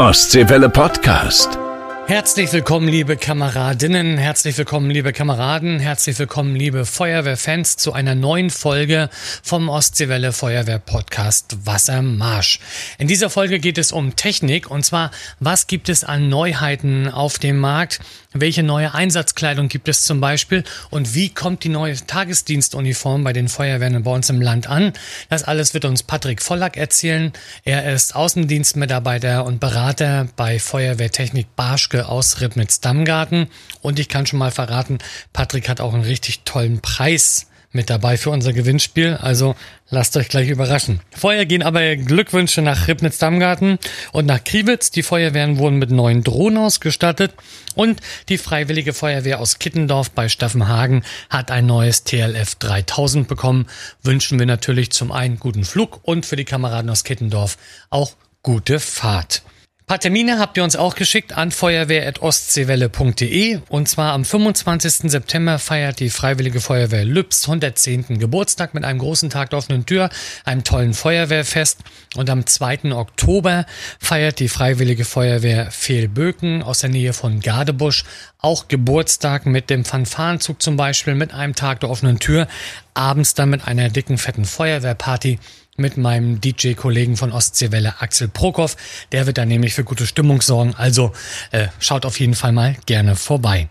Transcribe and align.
Ostseewelle 0.00 0.70
Podcast. 0.70 1.58
Herzlich 2.06 2.50
willkommen, 2.54 2.88
liebe 2.88 3.18
Kameradinnen, 3.18 4.16
herzlich 4.16 4.56
willkommen, 4.56 4.90
liebe 4.90 5.12
Kameraden, 5.12 5.78
herzlich 5.78 6.18
willkommen, 6.18 6.56
liebe 6.56 6.86
Feuerwehrfans, 6.86 7.76
zu 7.76 7.92
einer 7.92 8.14
neuen 8.14 8.48
Folge 8.48 9.10
vom 9.42 9.68
Ostseewelle 9.68 10.32
Feuerwehr 10.32 10.78
Podcast 10.78 11.66
Wassermarsch. 11.66 12.60
In 12.98 13.08
dieser 13.08 13.28
Folge 13.28 13.60
geht 13.60 13.76
es 13.76 13.92
um 13.92 14.16
Technik 14.16 14.70
und 14.70 14.86
zwar, 14.86 15.10
was 15.38 15.66
gibt 15.66 15.90
es 15.90 16.02
an 16.02 16.30
Neuheiten 16.30 17.08
auf 17.10 17.38
dem 17.38 17.58
Markt? 17.58 18.00
Welche 18.32 18.62
neue 18.62 18.94
Einsatzkleidung 18.94 19.66
gibt 19.66 19.88
es 19.88 20.04
zum 20.04 20.20
Beispiel? 20.20 20.62
Und 20.90 21.16
wie 21.16 21.30
kommt 21.30 21.64
die 21.64 21.68
neue 21.68 21.96
Tagesdienstuniform 21.96 23.24
bei 23.24 23.32
den 23.32 23.48
Feuerwehren 23.48 24.00
bei 24.04 24.12
uns 24.12 24.30
im 24.30 24.40
Land 24.40 24.68
an? 24.68 24.92
Das 25.28 25.42
alles 25.42 25.74
wird 25.74 25.84
uns 25.84 26.04
Patrick 26.04 26.40
Vollack 26.40 26.76
erzählen. 26.76 27.32
Er 27.64 27.92
ist 27.92 28.14
Außendienstmitarbeiter 28.14 29.44
und 29.44 29.58
Berater 29.58 30.28
bei 30.36 30.60
Feuerwehrtechnik 30.60 31.56
Barschke 31.56 32.06
aus 32.08 32.40
Ribnitz-Dammgarten. 32.40 33.48
Und 33.82 33.98
ich 33.98 34.08
kann 34.08 34.26
schon 34.26 34.38
mal 34.38 34.52
verraten, 34.52 34.98
Patrick 35.32 35.68
hat 35.68 35.80
auch 35.80 35.92
einen 35.92 36.04
richtig 36.04 36.42
tollen 36.44 36.80
Preis 36.80 37.49
mit 37.72 37.90
dabei 37.90 38.16
für 38.16 38.30
unser 38.30 38.52
Gewinnspiel. 38.52 39.16
Also 39.20 39.54
lasst 39.88 40.16
euch 40.16 40.28
gleich 40.28 40.48
überraschen. 40.48 41.00
Vorher 41.10 41.46
gehen 41.46 41.62
aber 41.62 41.96
Glückwünsche 41.96 42.62
nach 42.62 42.88
Ribnitz-Dammgarten 42.88 43.78
und 44.12 44.26
nach 44.26 44.42
Kriwitz. 44.42 44.90
Die 44.90 45.02
Feuerwehren 45.02 45.58
wurden 45.58 45.78
mit 45.78 45.90
neuen 45.90 46.22
Drohnen 46.24 46.58
ausgestattet 46.58 47.32
und 47.74 48.00
die 48.28 48.38
Freiwillige 48.38 48.92
Feuerwehr 48.92 49.40
aus 49.40 49.58
Kittendorf 49.58 50.10
bei 50.10 50.28
Staffenhagen 50.28 51.04
hat 51.28 51.50
ein 51.50 51.66
neues 51.66 52.04
TLF 52.04 52.56
3000 52.56 53.28
bekommen. 53.28 53.66
Wünschen 54.02 54.38
wir 54.38 54.46
natürlich 54.46 54.90
zum 54.90 55.12
einen 55.12 55.38
guten 55.38 55.64
Flug 55.64 56.00
und 56.02 56.26
für 56.26 56.36
die 56.36 56.44
Kameraden 56.44 56.90
aus 56.90 57.04
Kittendorf 57.04 57.56
auch 57.90 58.12
gute 58.42 58.80
Fahrt 58.80 59.42
paar 59.90 59.98
Termine 59.98 60.38
habt 60.38 60.56
ihr 60.56 60.62
uns 60.62 60.76
auch 60.76 60.94
geschickt 60.94 61.36
an 61.36 61.50
feuerwehr.ostseewelle.de 61.50 63.58
und 63.68 63.88
zwar 63.88 64.12
am 64.12 64.24
25. 64.24 65.10
September 65.10 65.58
feiert 65.58 65.98
die 65.98 66.10
Freiwillige 66.10 66.60
Feuerwehr 66.60 67.04
Lübs 67.04 67.48
110. 67.48 68.20
Geburtstag 68.20 68.72
mit 68.72 68.84
einem 68.84 69.00
großen 69.00 69.30
Tag 69.30 69.50
der 69.50 69.58
offenen 69.58 69.86
Tür, 69.86 70.08
einem 70.44 70.62
tollen 70.62 70.94
Feuerwehrfest 70.94 71.80
und 72.14 72.30
am 72.30 72.46
2. 72.46 72.92
Oktober 72.92 73.66
feiert 73.98 74.38
die 74.38 74.48
Freiwillige 74.48 75.04
Feuerwehr 75.04 75.72
Fehlböken 75.72 76.62
aus 76.62 76.78
der 76.78 76.90
Nähe 76.90 77.12
von 77.12 77.40
Gardebusch 77.40 78.04
auch 78.38 78.68
Geburtstag 78.68 79.44
mit 79.44 79.70
dem 79.70 79.84
Fanfarenzug 79.84 80.62
zum 80.62 80.76
Beispiel, 80.76 81.16
mit 81.16 81.34
einem 81.34 81.56
Tag 81.56 81.80
der 81.80 81.90
offenen 81.90 82.20
Tür, 82.20 82.46
abends 82.94 83.34
dann 83.34 83.50
mit 83.50 83.66
einer 83.66 83.88
dicken 83.88 84.18
fetten 84.18 84.44
Feuerwehrparty 84.44 85.40
mit 85.80 85.96
meinem 85.96 86.40
DJ-Kollegen 86.40 87.16
von 87.16 87.32
Ostseewelle, 87.32 88.00
Axel 88.00 88.28
Prokop. 88.28 88.76
Der 89.12 89.26
wird 89.26 89.38
da 89.38 89.44
nämlich 89.44 89.74
für 89.74 89.84
gute 89.84 90.06
Stimmung 90.06 90.42
sorgen. 90.42 90.74
Also 90.76 91.12
äh, 91.50 91.68
schaut 91.80 92.06
auf 92.06 92.20
jeden 92.20 92.34
Fall 92.34 92.52
mal 92.52 92.76
gerne 92.86 93.16
vorbei. 93.16 93.68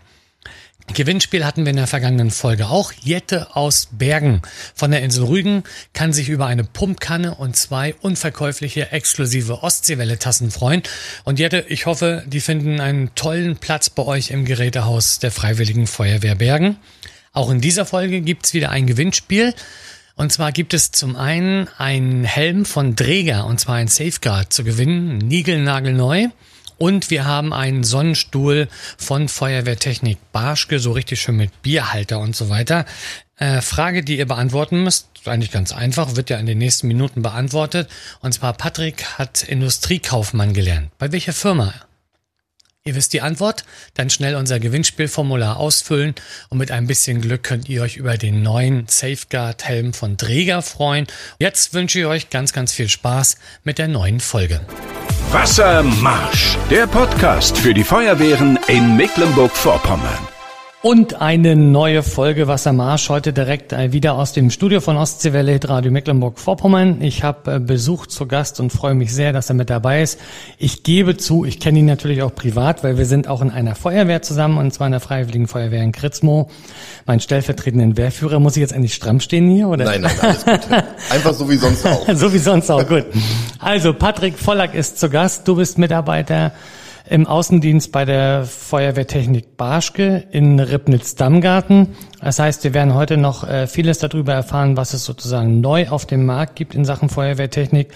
Gewinnspiel 0.92 1.44
hatten 1.44 1.64
wir 1.64 1.70
in 1.70 1.76
der 1.76 1.86
vergangenen 1.86 2.30
Folge 2.30 2.66
auch. 2.66 2.92
Jette 2.92 3.54
aus 3.54 3.88
Bergen 3.92 4.42
von 4.74 4.90
der 4.90 5.02
Insel 5.02 5.24
Rügen 5.24 5.62
kann 5.92 6.12
sich 6.12 6.28
über 6.28 6.46
eine 6.46 6.64
Pumpkanne 6.64 7.36
und 7.36 7.56
zwei 7.56 7.94
unverkäufliche 7.94 8.90
exklusive 8.90 9.62
Ostseewelle-Tassen 9.62 10.50
freuen. 10.50 10.82
Und 11.24 11.38
Jette, 11.38 11.64
ich 11.68 11.86
hoffe, 11.86 12.24
die 12.26 12.40
finden 12.40 12.80
einen 12.80 13.14
tollen 13.14 13.56
Platz 13.56 13.88
bei 13.88 14.02
euch 14.02 14.30
im 14.30 14.44
Gerätehaus 14.44 15.20
der 15.20 15.30
Freiwilligen 15.30 15.86
Feuerwehr 15.86 16.34
Bergen. 16.34 16.76
Auch 17.32 17.50
in 17.50 17.60
dieser 17.60 17.86
Folge 17.86 18.20
gibt's 18.20 18.52
wieder 18.54 18.70
ein 18.70 18.86
Gewinnspiel. 18.86 19.54
Und 20.16 20.32
zwar 20.32 20.52
gibt 20.52 20.74
es 20.74 20.90
zum 20.90 21.16
einen 21.16 21.68
einen 21.78 22.24
Helm 22.24 22.64
von 22.64 22.96
Dräger, 22.96 23.46
und 23.46 23.60
zwar 23.60 23.76
ein 23.76 23.88
Safeguard 23.88 24.52
zu 24.52 24.64
gewinnen, 24.64 25.18
niegelnagelneu. 25.18 26.28
Und 26.78 27.10
wir 27.10 27.26
haben 27.26 27.52
einen 27.52 27.84
Sonnenstuhl 27.84 28.68
von 28.96 29.28
Feuerwehrtechnik 29.28 30.18
Barschke, 30.32 30.78
so 30.78 30.92
richtig 30.92 31.20
schön 31.20 31.36
mit 31.36 31.60
Bierhalter 31.60 32.18
und 32.18 32.34
so 32.34 32.48
weiter. 32.48 32.86
Äh, 33.36 33.60
Frage, 33.60 34.02
die 34.02 34.18
ihr 34.18 34.26
beantworten 34.26 34.82
müsst, 34.84 35.08
eigentlich 35.26 35.50
ganz 35.50 35.72
einfach, 35.72 36.16
wird 36.16 36.30
ja 36.30 36.38
in 36.38 36.46
den 36.46 36.58
nächsten 36.58 36.88
Minuten 36.88 37.20
beantwortet. 37.20 37.90
Und 38.20 38.32
zwar 38.32 38.54
Patrick 38.54 39.04
hat 39.18 39.42
Industriekaufmann 39.42 40.54
gelernt. 40.54 40.90
Bei 40.98 41.12
welcher 41.12 41.34
Firma? 41.34 41.74
Ihr 42.82 42.94
wisst 42.94 43.12
die 43.12 43.20
Antwort? 43.20 43.64
Dann 43.92 44.08
schnell 44.08 44.36
unser 44.36 44.58
Gewinnspielformular 44.58 45.58
ausfüllen 45.58 46.14
und 46.48 46.56
mit 46.56 46.70
ein 46.70 46.86
bisschen 46.86 47.20
Glück 47.20 47.42
könnt 47.42 47.68
ihr 47.68 47.82
euch 47.82 47.98
über 47.98 48.16
den 48.16 48.42
neuen 48.42 48.86
Safeguard-Helm 48.88 49.92
von 49.92 50.16
Dräger 50.16 50.62
freuen. 50.62 51.06
Jetzt 51.38 51.74
wünsche 51.74 52.00
ich 52.00 52.06
euch 52.06 52.30
ganz, 52.30 52.54
ganz 52.54 52.72
viel 52.72 52.88
Spaß 52.88 53.36
mit 53.64 53.76
der 53.76 53.88
neuen 53.88 54.18
Folge. 54.18 54.62
Wassermarsch, 55.30 56.56
der 56.70 56.86
Podcast 56.86 57.58
für 57.58 57.74
die 57.74 57.84
Feuerwehren 57.84 58.58
in 58.66 58.96
Mecklenburg-Vorpommern. 58.96 60.39
Und 60.82 61.20
eine 61.20 61.56
neue 61.56 62.02
Folge 62.02 62.48
Wassermarsch 62.48 63.10
heute 63.10 63.34
direkt 63.34 63.74
äh, 63.74 63.92
wieder 63.92 64.14
aus 64.14 64.32
dem 64.32 64.50
Studio 64.50 64.80
von 64.80 64.96
Ostseewelle 64.96 65.60
Radio 65.62 65.92
Mecklenburg-Vorpommern. 65.92 67.02
Ich 67.02 67.22
habe 67.22 67.56
äh, 67.56 67.58
Besuch 67.58 68.06
zu 68.06 68.26
Gast 68.26 68.60
und 68.60 68.72
freue 68.72 68.94
mich 68.94 69.12
sehr, 69.12 69.34
dass 69.34 69.50
er 69.50 69.56
mit 69.56 69.68
dabei 69.68 70.00
ist. 70.00 70.18
Ich 70.56 70.82
gebe 70.82 71.18
zu, 71.18 71.44
ich 71.44 71.60
kenne 71.60 71.80
ihn 71.80 71.84
natürlich 71.84 72.22
auch 72.22 72.34
privat, 72.34 72.82
weil 72.82 72.96
wir 72.96 73.04
sind 73.04 73.28
auch 73.28 73.42
in 73.42 73.50
einer 73.50 73.74
Feuerwehr 73.74 74.22
zusammen 74.22 74.56
und 74.56 74.72
zwar 74.72 74.86
in 74.86 74.92
der 74.92 75.00
Freiwilligen 75.00 75.48
Feuerwehr 75.48 75.82
in 75.82 75.92
Kritzmo. 75.92 76.48
Mein 77.04 77.20
stellvertretenden 77.20 77.98
Wehrführer, 77.98 78.40
muss 78.40 78.56
ich 78.56 78.62
jetzt 78.62 78.72
eigentlich 78.72 78.94
stramm 78.94 79.20
stehen 79.20 79.50
hier? 79.50 79.68
Oder? 79.68 79.84
Nein, 79.84 80.00
nein, 80.00 80.14
alles 80.18 80.46
gut. 80.46 80.60
Einfach 81.10 81.34
so 81.34 81.50
wie 81.50 81.56
sonst 81.56 81.86
auch. 81.86 82.08
so 82.14 82.32
wie 82.32 82.38
sonst 82.38 82.70
auch, 82.70 82.88
gut. 82.88 83.04
Also 83.58 83.92
Patrick 83.92 84.38
Vollack 84.38 84.74
ist 84.74 84.98
zu 84.98 85.10
Gast. 85.10 85.46
Du 85.46 85.56
bist 85.56 85.76
Mitarbeiter 85.76 86.52
im 87.10 87.26
Außendienst 87.26 87.90
bei 87.90 88.04
der 88.04 88.44
Feuerwehrtechnik 88.44 89.56
Barschke 89.56 90.28
in 90.30 90.60
Ribnitz-Dammgarten. 90.60 91.88
Das 92.20 92.38
heißt, 92.38 92.64
wir 92.64 92.74
werden 92.74 92.94
heute 92.94 93.16
noch 93.16 93.48
äh, 93.48 93.66
vieles 93.66 93.98
darüber 93.98 94.34
erfahren, 94.34 94.76
was 94.76 94.92
es 94.92 95.04
sozusagen 95.04 95.60
neu 95.60 95.88
auf 95.88 96.04
dem 96.04 96.26
Markt 96.26 96.54
gibt 96.56 96.74
in 96.74 96.84
Sachen 96.84 97.08
Feuerwehrtechnik, 97.08 97.88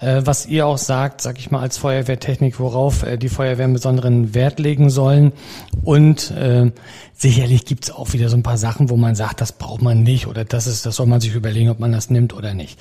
äh, 0.00 0.22
was 0.24 0.46
ihr 0.46 0.66
auch 0.66 0.78
sagt, 0.78 1.20
sag 1.20 1.38
ich 1.38 1.50
mal, 1.50 1.60
als 1.60 1.76
Feuerwehrtechnik, 1.78 2.58
worauf 2.58 3.02
äh, 3.02 3.18
die 3.18 3.28
Feuerwehren 3.28 3.72
besonderen 3.72 4.34
Wert 4.34 4.58
legen 4.58 4.88
sollen. 4.88 5.32
Und 5.82 6.30
äh, 6.30 6.72
sicherlich 7.14 7.66
gibt's 7.66 7.90
auch 7.90 8.12
wieder 8.14 8.28
so 8.30 8.36
ein 8.36 8.42
paar 8.42 8.56
Sachen, 8.56 8.88
wo 8.88 8.96
man 8.96 9.14
sagt, 9.14 9.40
das 9.40 9.52
braucht 9.52 9.82
man 9.82 10.02
nicht 10.02 10.26
oder 10.26 10.44
das 10.44 10.66
ist, 10.66 10.86
das 10.86 10.96
soll 10.96 11.06
man 11.06 11.20
sich 11.20 11.34
überlegen, 11.34 11.68
ob 11.68 11.78
man 11.78 11.92
das 11.92 12.08
nimmt 12.08 12.32
oder 12.34 12.54
nicht. 12.54 12.78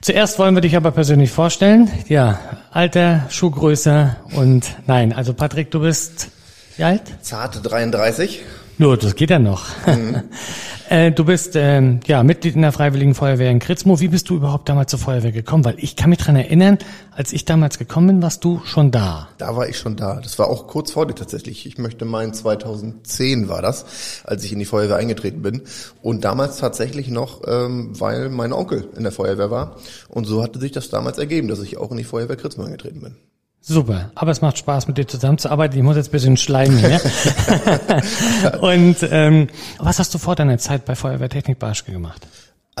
Zuerst 0.00 0.38
wollen 0.38 0.54
wir 0.54 0.62
dich 0.62 0.76
aber 0.76 0.90
persönlich 0.90 1.30
vorstellen. 1.30 1.90
Ja, 2.08 2.38
Alter, 2.70 3.26
Schuhgröße 3.28 4.16
und 4.36 4.74
nein, 4.86 5.12
also 5.12 5.34
Patrick, 5.34 5.70
du 5.70 5.80
bist 5.80 6.30
wie 6.76 6.84
alt? 6.84 7.02
Zarte 7.20 7.60
33. 7.60 8.40
Nur, 8.80 8.96
das 8.96 9.14
geht 9.14 9.28
ja 9.28 9.38
noch. 9.38 9.66
Mhm. 9.86 10.22
äh, 10.88 11.12
du 11.12 11.26
bist 11.26 11.54
ähm, 11.54 12.00
ja 12.06 12.22
Mitglied 12.22 12.54
in 12.54 12.62
der 12.62 12.72
Freiwilligen 12.72 13.14
Feuerwehr 13.14 13.50
in 13.50 13.58
Kritzmo. 13.58 14.00
Wie 14.00 14.08
bist 14.08 14.30
du 14.30 14.36
überhaupt 14.36 14.70
damals 14.70 14.90
zur 14.90 14.98
Feuerwehr 14.98 15.32
gekommen? 15.32 15.66
Weil 15.66 15.74
ich 15.76 15.96
kann 15.96 16.08
mich 16.08 16.18
dran 16.18 16.34
erinnern, 16.34 16.78
als 17.10 17.34
ich 17.34 17.44
damals 17.44 17.76
gekommen 17.76 18.06
bin, 18.06 18.22
warst 18.22 18.42
du 18.42 18.62
schon 18.64 18.90
da. 18.90 19.28
Da 19.36 19.54
war 19.54 19.68
ich 19.68 19.76
schon 19.76 19.96
da. 19.96 20.18
Das 20.22 20.38
war 20.38 20.48
auch 20.48 20.66
kurz 20.66 20.92
vor 20.92 21.06
dir 21.06 21.14
tatsächlich. 21.14 21.66
Ich 21.66 21.76
möchte 21.76 22.06
meinen 22.06 22.32
2010 22.32 23.50
war 23.50 23.60
das, 23.60 23.84
als 24.24 24.44
ich 24.44 24.52
in 24.54 24.58
die 24.58 24.64
Feuerwehr 24.64 24.96
eingetreten 24.96 25.42
bin. 25.42 25.60
Und 26.00 26.24
damals 26.24 26.56
tatsächlich 26.56 27.08
noch, 27.08 27.42
ähm, 27.46 28.00
weil 28.00 28.30
mein 28.30 28.54
Onkel 28.54 28.88
in 28.96 29.02
der 29.02 29.12
Feuerwehr 29.12 29.50
war. 29.50 29.76
Und 30.08 30.24
so 30.24 30.42
hatte 30.42 30.58
sich 30.58 30.72
das 30.72 30.88
damals 30.88 31.18
ergeben, 31.18 31.48
dass 31.48 31.60
ich 31.60 31.76
auch 31.76 31.90
in 31.90 31.98
die 31.98 32.04
Feuerwehr 32.04 32.36
Kritzmo 32.36 32.64
eingetreten 32.64 33.02
bin. 33.02 33.16
Super, 33.62 34.10
aber 34.14 34.30
es 34.30 34.40
macht 34.40 34.58
Spaß, 34.58 34.88
mit 34.88 34.96
dir 34.96 35.06
zusammenzuarbeiten. 35.06 35.76
Ich 35.76 35.84
muss 35.84 35.96
jetzt 35.96 36.08
ein 36.08 36.12
bisschen 36.12 36.36
schleimen 36.36 36.78
hier. 36.78 37.00
und 38.60 38.96
ähm, 39.10 39.48
was 39.78 39.98
hast 39.98 40.14
du 40.14 40.18
vor 40.18 40.34
deiner 40.34 40.58
Zeit 40.58 40.86
bei 40.86 40.94
Feuerwehrtechnik 40.94 41.58
Barschke 41.58 41.92
gemacht? 41.92 42.26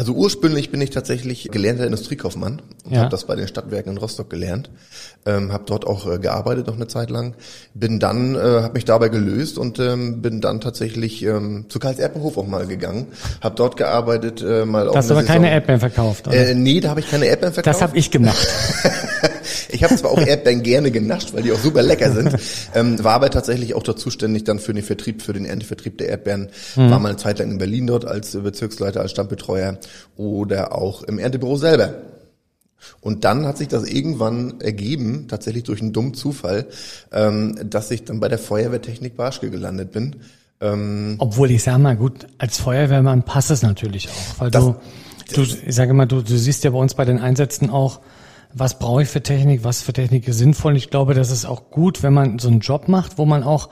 Also 0.00 0.14
ursprünglich 0.14 0.70
bin 0.70 0.80
ich 0.80 0.88
tatsächlich 0.88 1.50
gelernter 1.50 1.84
Industriekaufmann 1.84 2.62
und 2.86 2.92
ja. 2.92 3.00
habe 3.00 3.10
das 3.10 3.26
bei 3.26 3.36
den 3.36 3.46
Stadtwerken 3.46 3.92
in 3.92 3.98
Rostock 3.98 4.30
gelernt. 4.30 4.70
Ähm, 5.26 5.52
habe 5.52 5.64
dort 5.66 5.86
auch 5.86 6.10
äh, 6.10 6.18
gearbeitet 6.18 6.68
noch 6.68 6.76
eine 6.76 6.86
Zeit 6.86 7.10
lang. 7.10 7.34
Bin 7.74 8.00
dann, 8.00 8.34
äh, 8.34 8.38
habe 8.38 8.72
mich 8.72 8.86
dabei 8.86 9.10
gelöst 9.10 9.58
und 9.58 9.78
ähm, 9.78 10.22
bin 10.22 10.40
dann 10.40 10.62
tatsächlich 10.62 11.22
ähm, 11.24 11.66
zu 11.68 11.78
Karls 11.78 11.98
Erdbeerhof 11.98 12.38
auch 12.38 12.46
mal 12.46 12.66
gegangen. 12.66 13.08
Habe 13.42 13.56
dort 13.56 13.76
gearbeitet. 13.76 14.40
Äh, 14.40 14.64
mal 14.64 14.88
auch 14.88 14.96
hast 14.96 15.10
aber 15.10 15.20
Saison. 15.20 15.34
keine 15.34 15.50
Erdbeeren 15.50 15.80
verkauft, 15.80 16.28
oder? 16.28 16.36
Äh, 16.36 16.54
nee, 16.54 16.80
da 16.80 16.88
habe 16.88 17.00
ich 17.00 17.10
keine 17.10 17.26
Erdbeeren 17.26 17.52
verkauft. 17.52 17.74
Das 17.74 17.82
habe 17.82 17.98
ich 17.98 18.10
gemacht. 18.10 18.48
Ich 19.72 19.84
habe 19.84 19.96
zwar 19.96 20.10
auch 20.10 20.20
Erdbeeren 20.20 20.62
gerne 20.62 20.90
genascht, 20.90 21.32
weil 21.32 21.42
die 21.42 21.52
auch 21.52 21.58
super 21.58 21.82
lecker 21.82 22.12
sind, 22.12 22.36
ähm, 22.74 23.02
war 23.02 23.14
aber 23.14 23.30
tatsächlich 23.30 23.74
auch 23.74 23.82
dort 23.82 23.98
zuständig 23.98 24.44
dann 24.44 24.58
für 24.58 24.72
den 24.72 24.82
Vertrieb, 24.82 25.22
für 25.22 25.32
den 25.32 25.44
Erntevertrieb 25.44 25.98
der 25.98 26.08
Erdbeeren. 26.08 26.48
Mhm. 26.76 26.90
War 26.90 26.98
mal 26.98 27.08
eine 27.10 27.18
Zeit 27.18 27.38
lang 27.38 27.50
in 27.50 27.58
Berlin 27.58 27.86
dort 27.86 28.04
als 28.04 28.32
Bezirksleiter, 28.32 29.00
als 29.00 29.10
Stammbetreuer 29.12 29.78
oder 30.16 30.74
auch 30.74 31.02
im 31.02 31.18
Erntebüro 31.18 31.56
selber. 31.56 31.94
Und 33.00 33.24
dann 33.24 33.46
hat 33.46 33.58
sich 33.58 33.68
das 33.68 33.84
irgendwann 33.84 34.60
ergeben, 34.60 35.26
tatsächlich 35.28 35.64
durch 35.64 35.80
einen 35.80 35.92
dummen 35.92 36.14
Zufall, 36.14 36.66
ähm, 37.12 37.58
dass 37.64 37.90
ich 37.90 38.04
dann 38.04 38.20
bei 38.20 38.28
der 38.28 38.38
Feuerwehrtechnik 38.38 39.16
Barschke 39.16 39.50
gelandet 39.50 39.92
bin. 39.92 40.16
Ähm, 40.60 41.16
Obwohl 41.18 41.50
ich 41.50 41.62
sag 41.62 41.78
mal, 41.78 41.96
gut, 41.96 42.26
als 42.38 42.58
Feuerwehrmann 42.58 43.22
passt 43.22 43.50
es 43.50 43.62
natürlich 43.62 44.08
auch, 44.08 44.40
weil 44.40 44.50
du, 44.50 44.76
du, 45.34 45.42
ich 45.42 45.74
sage 45.74 45.94
mal, 45.94 46.06
du, 46.06 46.22
du 46.22 46.36
siehst 46.36 46.64
ja 46.64 46.70
bei 46.70 46.78
uns 46.78 46.94
bei 46.94 47.04
den 47.04 47.18
Einsätzen 47.18 47.70
auch, 47.70 48.00
was 48.52 48.78
brauche 48.78 49.02
ich 49.02 49.08
für 49.08 49.22
Technik, 49.22 49.64
was 49.64 49.82
für 49.82 49.92
Technik 49.92 50.26
ist 50.28 50.38
sinnvoll. 50.38 50.76
Ich 50.76 50.90
glaube, 50.90 51.14
das 51.14 51.30
ist 51.30 51.44
auch 51.44 51.70
gut, 51.70 52.02
wenn 52.02 52.12
man 52.12 52.38
so 52.38 52.48
einen 52.48 52.60
Job 52.60 52.88
macht, 52.88 53.18
wo 53.18 53.24
man 53.24 53.42
auch 53.42 53.68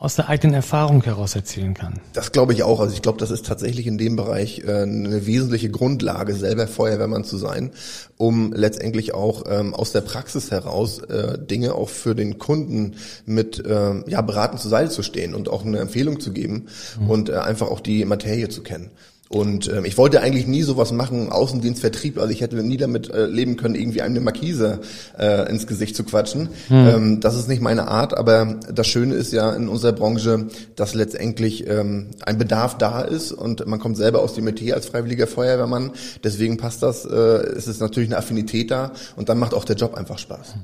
aus 0.00 0.14
der 0.14 0.28
eigenen 0.28 0.54
Erfahrung 0.54 1.02
heraus 1.02 1.34
erzählen 1.34 1.74
kann. 1.74 1.94
Das 2.12 2.30
glaube 2.30 2.52
ich 2.52 2.62
auch. 2.62 2.78
Also 2.78 2.94
ich 2.94 3.02
glaube, 3.02 3.18
das 3.18 3.32
ist 3.32 3.46
tatsächlich 3.46 3.86
in 3.88 3.98
dem 3.98 4.14
Bereich 4.14 4.62
äh, 4.64 4.82
eine 4.82 5.26
wesentliche 5.26 5.70
Grundlage, 5.70 6.34
selber 6.34 6.68
Feuerwehrmann 6.68 7.24
zu 7.24 7.36
sein, 7.36 7.72
um 8.16 8.52
letztendlich 8.52 9.12
auch 9.12 9.44
ähm, 9.48 9.74
aus 9.74 9.90
der 9.90 10.02
Praxis 10.02 10.52
heraus 10.52 11.00
äh, 11.00 11.36
Dinge 11.38 11.74
auch 11.74 11.88
für 11.88 12.14
den 12.14 12.38
Kunden 12.38 12.94
mit 13.26 13.64
äh, 13.64 14.08
ja 14.08 14.20
beraten 14.20 14.58
zur 14.58 14.70
Seite 14.70 14.90
zu 14.90 15.02
stehen 15.02 15.34
und 15.34 15.48
auch 15.48 15.64
eine 15.64 15.80
Empfehlung 15.80 16.20
zu 16.20 16.32
geben 16.32 16.66
mhm. 17.00 17.10
und 17.10 17.28
äh, 17.28 17.34
einfach 17.34 17.68
auch 17.68 17.80
die 17.80 18.04
Materie 18.04 18.48
zu 18.48 18.62
kennen. 18.62 18.90
Und 19.28 19.70
ähm, 19.72 19.84
ich 19.84 19.98
wollte 19.98 20.20
eigentlich 20.20 20.46
nie 20.46 20.62
sowas 20.62 20.92
machen, 20.92 21.30
Außendienstvertrieb. 21.30 22.18
Also 22.18 22.30
ich 22.30 22.40
hätte 22.40 22.62
nie 22.62 22.76
damit 22.76 23.10
äh, 23.10 23.26
leben 23.26 23.56
können, 23.56 23.74
irgendwie 23.74 24.02
einem 24.02 24.18
eine 24.18 24.24
Markise 24.24 24.80
äh, 25.18 25.50
ins 25.50 25.66
Gesicht 25.66 25.96
zu 25.96 26.04
quatschen. 26.04 26.48
Hm. 26.68 26.88
Ähm, 26.88 27.20
das 27.20 27.36
ist 27.36 27.48
nicht 27.48 27.60
meine 27.60 27.88
Art, 27.88 28.16
aber 28.16 28.56
das 28.72 28.86
Schöne 28.86 29.14
ist 29.14 29.32
ja 29.32 29.52
in 29.52 29.68
unserer 29.68 29.92
Branche, 29.92 30.46
dass 30.76 30.94
letztendlich 30.94 31.66
ähm, 31.68 32.08
ein 32.24 32.38
Bedarf 32.38 32.78
da 32.78 33.02
ist 33.02 33.32
und 33.32 33.66
man 33.66 33.78
kommt 33.78 33.96
selber 33.96 34.20
aus 34.20 34.34
dem 34.34 34.44
Metier 34.44 34.74
als 34.74 34.86
freiwilliger 34.86 35.26
Feuerwehrmann. 35.26 35.92
Deswegen 36.24 36.56
passt 36.56 36.82
das. 36.82 37.04
Äh, 37.04 37.14
es 37.14 37.68
ist 37.68 37.80
natürlich 37.80 38.08
eine 38.08 38.18
Affinität 38.18 38.70
da 38.70 38.92
und 39.16 39.28
dann 39.28 39.38
macht 39.38 39.52
auch 39.52 39.64
der 39.64 39.76
Job 39.76 39.94
einfach 39.94 40.18
Spaß. 40.18 40.54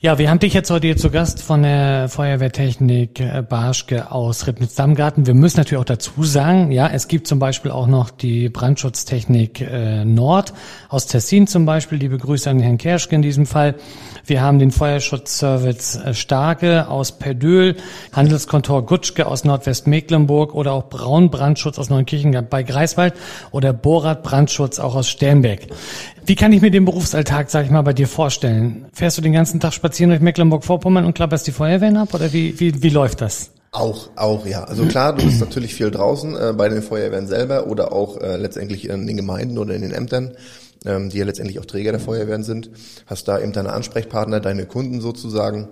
Ja, 0.00 0.18
wir 0.18 0.28
haben 0.28 0.40
dich 0.40 0.54
jetzt 0.54 0.70
heute 0.70 0.88
hier 0.88 0.96
zu 0.96 1.10
Gast 1.10 1.40
von 1.40 1.62
der 1.62 2.08
Feuerwehrtechnik 2.08 3.20
äh, 3.20 3.44
Barschke 3.48 4.10
aus 4.10 4.46
Ribnitz-Dammgarten. 4.46 5.26
Wir 5.26 5.34
müssen 5.34 5.58
natürlich 5.58 5.80
auch 5.80 5.84
dazu 5.84 6.24
sagen, 6.24 6.72
ja, 6.72 6.88
es 6.88 7.06
gibt 7.06 7.28
zum 7.28 7.38
Beispiel 7.38 7.70
auch 7.70 7.86
noch 7.92 8.10
die 8.10 8.48
Brandschutztechnik 8.48 9.60
äh, 9.60 10.04
Nord 10.04 10.52
aus 10.88 11.06
Tessin 11.06 11.46
zum 11.46 11.64
Beispiel. 11.64 11.98
Liebe 11.98 12.18
Grüße 12.18 12.50
an 12.50 12.58
Herrn 12.58 12.78
Kerschke 12.78 13.14
in 13.14 13.22
diesem 13.22 13.46
Fall. 13.46 13.76
Wir 14.26 14.42
haben 14.42 14.58
den 14.58 14.72
Feuerschutzservice 14.72 15.96
äh, 15.96 16.14
Starke 16.14 16.88
aus 16.88 17.12
Perdöhl, 17.18 17.76
Handelskontor 18.12 18.84
Gutschke 18.84 19.26
aus 19.26 19.44
Nordwestmecklenburg 19.44 20.54
oder 20.54 20.72
auch 20.72 20.88
Braun 20.88 21.30
Brandschutz 21.30 21.78
aus 21.78 21.90
Neunkirchen 21.90 22.36
bei 22.50 22.64
Greifswald 22.64 23.14
oder 23.52 23.72
Borat 23.72 24.24
Brandschutz 24.24 24.80
auch 24.80 24.96
aus 24.96 25.08
Sternberg. 25.08 25.68
Wie 26.26 26.34
kann 26.34 26.52
ich 26.52 26.62
mir 26.62 26.70
den 26.72 26.84
Berufsalltag, 26.84 27.50
sag 27.50 27.64
ich 27.66 27.70
mal, 27.70 27.82
bei 27.82 27.92
dir 27.92 28.08
vorstellen? 28.08 28.86
Fährst 28.92 29.18
du 29.18 29.22
den 29.22 29.32
ganzen 29.32 29.60
Tag 29.60 29.72
spazieren 29.74 30.10
durch 30.10 30.22
Mecklenburg-Vorpommern 30.22 31.04
und 31.04 31.14
klapperst 31.14 31.46
die 31.46 31.52
Feuerwehren 31.52 31.96
ab 31.96 32.14
oder 32.14 32.32
wie, 32.32 32.58
wie, 32.58 32.82
wie 32.82 32.90
läuft 32.90 33.20
das? 33.20 33.50
Auch, 33.74 34.10
auch, 34.16 34.44
ja. 34.44 34.64
Also 34.64 34.84
klar, 34.84 35.14
du 35.14 35.24
bist 35.24 35.40
natürlich 35.40 35.74
viel 35.74 35.90
draußen 35.90 36.36
äh, 36.36 36.52
bei 36.54 36.68
den 36.68 36.82
Feuerwehren 36.82 37.26
selber 37.26 37.68
oder 37.68 37.92
auch 37.92 38.20
äh, 38.20 38.36
letztendlich 38.36 38.86
in 38.86 39.06
den 39.06 39.16
Gemeinden 39.16 39.56
oder 39.56 39.74
in 39.74 39.80
den 39.80 39.92
Ämtern, 39.92 40.36
ähm, 40.84 41.08
die 41.08 41.16
ja 41.16 41.24
letztendlich 41.24 41.58
auch 41.58 41.64
Träger 41.64 41.90
der 41.90 42.00
Feuerwehren 42.00 42.42
sind. 42.42 42.70
Hast 43.06 43.28
da 43.28 43.40
eben 43.40 43.52
deine 43.52 43.72
Ansprechpartner, 43.72 44.40
deine 44.40 44.66
Kunden 44.66 45.00
sozusagen. 45.00 45.70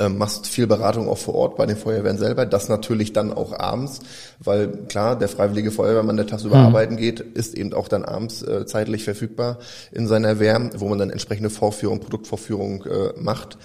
Ähm, 0.00 0.18
machst 0.18 0.48
viel 0.48 0.66
Beratung 0.66 1.08
auch 1.08 1.16
vor 1.16 1.34
Ort 1.34 1.56
bei 1.56 1.64
den 1.64 1.76
Feuerwehren 1.76 2.18
selber, 2.18 2.44
das 2.44 2.68
natürlich 2.68 3.14
dann 3.14 3.32
auch 3.32 3.58
abends, 3.58 4.00
weil 4.38 4.68
klar, 4.86 5.18
der 5.18 5.28
freiwillige 5.28 5.70
Feuerwehrmann, 5.70 6.16
der 6.16 6.26
tagsüber 6.26 6.58
mhm. 6.58 6.66
arbeiten 6.66 6.96
geht, 6.98 7.20
ist 7.20 7.54
eben 7.54 7.72
auch 7.72 7.88
dann 7.88 8.04
abends 8.04 8.42
äh, 8.42 8.66
zeitlich 8.66 9.04
verfügbar 9.04 9.58
in 9.90 10.06
seiner 10.06 10.40
Wehr, 10.40 10.70
wo 10.76 10.88
man 10.88 10.98
dann 10.98 11.10
entsprechende 11.10 11.48
Vorführung, 11.50 12.00
Produktvorführung 12.00 12.84
äh, 12.84 13.12
macht. 13.18 13.56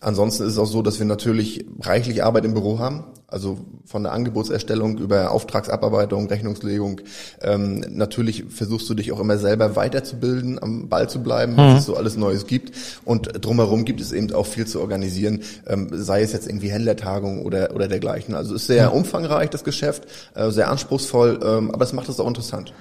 Ansonsten 0.00 0.44
ist 0.44 0.52
es 0.52 0.58
auch 0.58 0.66
so, 0.66 0.82
dass 0.82 0.98
wir 0.98 1.06
natürlich 1.06 1.66
reichlich 1.80 2.22
Arbeit 2.22 2.44
im 2.44 2.54
Büro 2.54 2.78
haben. 2.78 3.04
Also 3.32 3.58
von 3.84 4.02
der 4.02 4.12
Angebotserstellung 4.12 4.98
über 4.98 5.30
Auftragsabarbeitung, 5.30 6.28
Rechnungslegung. 6.28 7.00
Ähm, 7.40 7.84
natürlich 7.88 8.44
versuchst 8.48 8.88
du 8.88 8.94
dich 8.94 9.12
auch 9.12 9.20
immer 9.20 9.38
selber 9.38 9.74
weiterzubilden, 9.76 10.62
am 10.62 10.88
Ball 10.88 11.08
zu 11.08 11.22
bleiben, 11.22 11.56
was 11.56 11.72
mhm. 11.72 11.78
es 11.78 11.84
so 11.86 11.96
alles 11.96 12.16
Neues 12.16 12.46
gibt. 12.46 12.72
Und 13.04 13.44
drumherum 13.44 13.84
gibt 13.84 14.00
es 14.00 14.12
eben 14.12 14.32
auch 14.32 14.46
viel 14.46 14.66
zu 14.66 14.80
organisieren, 14.80 15.40
ähm, 15.66 15.88
sei 15.92 16.22
es 16.22 16.32
jetzt 16.32 16.46
irgendwie 16.46 16.70
Händlertagung 16.70 17.44
oder, 17.44 17.74
oder 17.74 17.88
dergleichen. 17.88 18.34
Also 18.34 18.54
ist 18.54 18.66
sehr 18.66 18.90
mhm. 18.90 18.98
umfangreich, 18.98 19.50
das 19.50 19.64
Geschäft, 19.64 20.06
äh, 20.34 20.50
sehr 20.50 20.70
anspruchsvoll, 20.70 21.40
ähm, 21.42 21.70
aber 21.70 21.84
es 21.84 21.92
macht 21.92 22.08
es 22.08 22.20
auch 22.20 22.28
interessant. 22.28 22.72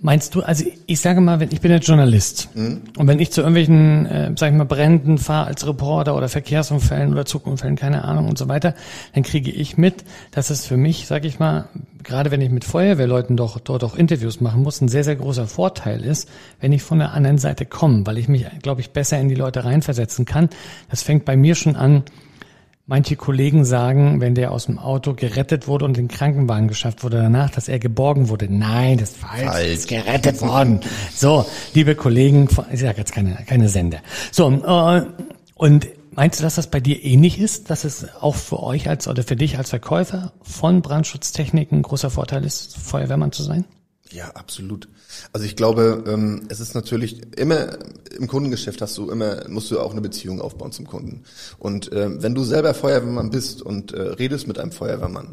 Meinst 0.00 0.34
du, 0.34 0.42
also 0.42 0.64
ich 0.86 1.00
sage 1.00 1.20
mal, 1.20 1.40
wenn 1.40 1.50
ich 1.50 1.60
bin 1.60 1.70
jetzt 1.70 1.86
Journalist 1.86 2.48
mhm. 2.54 2.82
und 2.98 3.06
wenn 3.06 3.20
ich 3.20 3.30
zu 3.30 3.40
irgendwelchen, 3.40 4.06
äh, 4.06 4.32
sag 4.36 4.50
ich 4.50 4.56
mal, 4.56 4.64
Bränden 4.64 5.18
fahre 5.18 5.46
als 5.46 5.66
Reporter 5.66 6.16
oder 6.16 6.28
Verkehrsunfällen 6.28 7.12
oder 7.12 7.24
Zugunfällen, 7.24 7.76
keine 7.76 8.04
Ahnung 8.04 8.28
und 8.28 8.36
so 8.36 8.48
weiter, 8.48 8.74
dann 9.14 9.22
kriege 9.22 9.50
ich 9.50 9.78
mit, 9.78 9.93
dass 10.30 10.50
es 10.50 10.66
für 10.66 10.76
mich, 10.76 11.06
sag 11.06 11.24
ich 11.24 11.38
mal, 11.38 11.68
gerade 12.02 12.30
wenn 12.30 12.40
ich 12.40 12.50
mit 12.50 12.64
Feuerwehrleuten 12.64 13.36
doch 13.36 13.58
dort 13.60 13.84
auch 13.84 13.96
Interviews 13.96 14.40
machen 14.40 14.62
muss, 14.62 14.80
ein 14.80 14.88
sehr, 14.88 15.04
sehr 15.04 15.16
großer 15.16 15.46
Vorteil 15.46 16.04
ist, 16.04 16.28
wenn 16.60 16.72
ich 16.72 16.82
von 16.82 16.98
der 16.98 17.12
anderen 17.12 17.38
Seite 17.38 17.66
komme, 17.66 18.06
weil 18.06 18.18
ich 18.18 18.28
mich, 18.28 18.46
glaube 18.62 18.80
ich, 18.80 18.90
besser 18.90 19.18
in 19.18 19.28
die 19.28 19.34
Leute 19.34 19.64
reinversetzen 19.64 20.24
kann. 20.24 20.48
Das 20.90 21.02
fängt 21.02 21.24
bei 21.24 21.36
mir 21.36 21.54
schon 21.54 21.76
an, 21.76 22.04
Manche 22.86 23.16
Kollegen 23.16 23.64
sagen, 23.64 24.20
wenn 24.20 24.34
der 24.34 24.52
aus 24.52 24.66
dem 24.66 24.78
Auto 24.78 25.14
gerettet 25.14 25.66
wurde 25.66 25.86
und 25.86 25.96
in 25.96 26.06
den 26.06 26.14
Krankenwagen 26.14 26.68
geschafft 26.68 27.02
wurde 27.02 27.16
danach, 27.16 27.48
dass 27.48 27.66
er 27.66 27.78
geborgen 27.78 28.28
wurde. 28.28 28.46
Nein, 28.50 28.98
das 28.98 29.12
ist 29.12 29.16
falsch. 29.16 29.44
falsch. 29.44 29.72
ist 29.72 29.88
gerettet 29.88 30.42
worden. 30.42 30.80
So, 31.14 31.46
liebe 31.72 31.94
Kollegen, 31.94 32.46
ich 32.70 32.80
sage 32.80 32.98
jetzt 32.98 33.12
keine, 33.12 33.38
keine 33.46 33.70
Sender. 33.70 34.00
So, 34.30 34.50
äh, 34.50 35.02
und 35.54 35.86
meinst 36.16 36.38
du, 36.38 36.42
dass 36.42 36.56
das 36.56 36.70
bei 36.70 36.80
dir 36.80 37.02
ähnlich 37.04 37.38
ist, 37.38 37.70
dass 37.70 37.84
es 37.84 38.14
auch 38.14 38.34
für 38.34 38.62
euch 38.62 38.88
als 38.88 39.08
oder 39.08 39.22
für 39.22 39.36
dich 39.36 39.58
als 39.58 39.70
Verkäufer 39.70 40.32
von 40.42 40.82
Brandschutztechniken 40.82 41.78
ein 41.78 41.82
großer 41.82 42.10
Vorteil 42.10 42.44
ist, 42.44 42.76
Feuerwehrmann 42.76 43.32
zu 43.32 43.42
sein? 43.42 43.64
Ja, 44.10 44.30
absolut. 44.30 44.88
Also 45.32 45.46
ich 45.46 45.56
glaube, 45.56 46.04
ähm, 46.06 46.42
es 46.48 46.60
ist 46.60 46.74
natürlich 46.74 47.20
immer 47.36 47.78
im 48.16 48.28
Kundengeschäft 48.28 48.80
hast 48.80 48.96
du 48.96 49.10
immer 49.10 49.48
musst 49.48 49.70
du 49.70 49.80
auch 49.80 49.92
eine 49.92 50.00
Beziehung 50.00 50.40
aufbauen 50.40 50.72
zum 50.72 50.86
Kunden. 50.86 51.24
Und 51.58 51.90
ähm, 51.92 52.22
wenn 52.22 52.34
du 52.34 52.44
selber 52.44 52.74
Feuerwehrmann 52.74 53.30
bist 53.30 53.62
und 53.62 53.92
äh, 53.92 54.00
redest 54.00 54.46
mit 54.46 54.58
einem 54.58 54.72
Feuerwehrmann, 54.72 55.28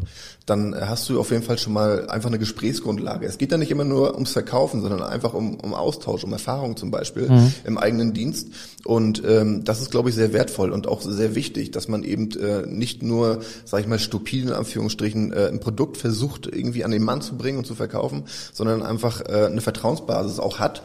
dann 0.45 0.75
hast 0.75 1.07
du 1.09 1.19
auf 1.19 1.31
jeden 1.31 1.43
Fall 1.43 1.57
schon 1.57 1.73
mal 1.73 2.09
einfach 2.09 2.29
eine 2.29 2.39
Gesprächsgrundlage. 2.39 3.27
Es 3.27 3.37
geht 3.37 3.51
ja 3.51 3.57
nicht 3.57 3.71
immer 3.71 3.83
nur 3.83 4.15
ums 4.15 4.31
Verkaufen, 4.31 4.81
sondern 4.81 5.03
einfach 5.03 5.33
um, 5.33 5.59
um 5.59 5.73
Austausch, 5.73 6.23
um 6.23 6.33
Erfahrung 6.33 6.75
zum 6.77 6.91
Beispiel 6.91 7.29
mhm. 7.29 7.53
im 7.63 7.77
eigenen 7.77 8.13
Dienst. 8.13 8.47
Und 8.83 9.21
ähm, 9.25 9.63
das 9.63 9.81
ist, 9.81 9.91
glaube 9.91 10.09
ich, 10.09 10.15
sehr 10.15 10.33
wertvoll 10.33 10.71
und 10.71 10.87
auch 10.87 11.01
sehr 11.01 11.35
wichtig, 11.35 11.71
dass 11.71 11.87
man 11.87 12.03
eben 12.03 12.31
äh, 12.31 12.65
nicht 12.65 13.03
nur, 13.03 13.41
sage 13.65 13.83
ich 13.83 13.87
mal, 13.87 13.99
stupide 13.99 14.49
in 14.49 14.53
Anführungsstrichen 14.53 15.31
äh, 15.31 15.47
ein 15.47 15.59
Produkt 15.59 15.97
versucht 15.97 16.47
irgendwie 16.47 16.83
an 16.83 16.91
den 16.91 17.03
Mann 17.03 17.21
zu 17.21 17.37
bringen 17.37 17.59
und 17.59 17.67
zu 17.67 17.75
verkaufen, 17.75 18.23
sondern 18.53 18.81
einfach 18.81 19.21
äh, 19.21 19.45
eine 19.45 19.61
Vertrauensbasis 19.71 20.39
auch 20.39 20.59
hat, 20.59 20.83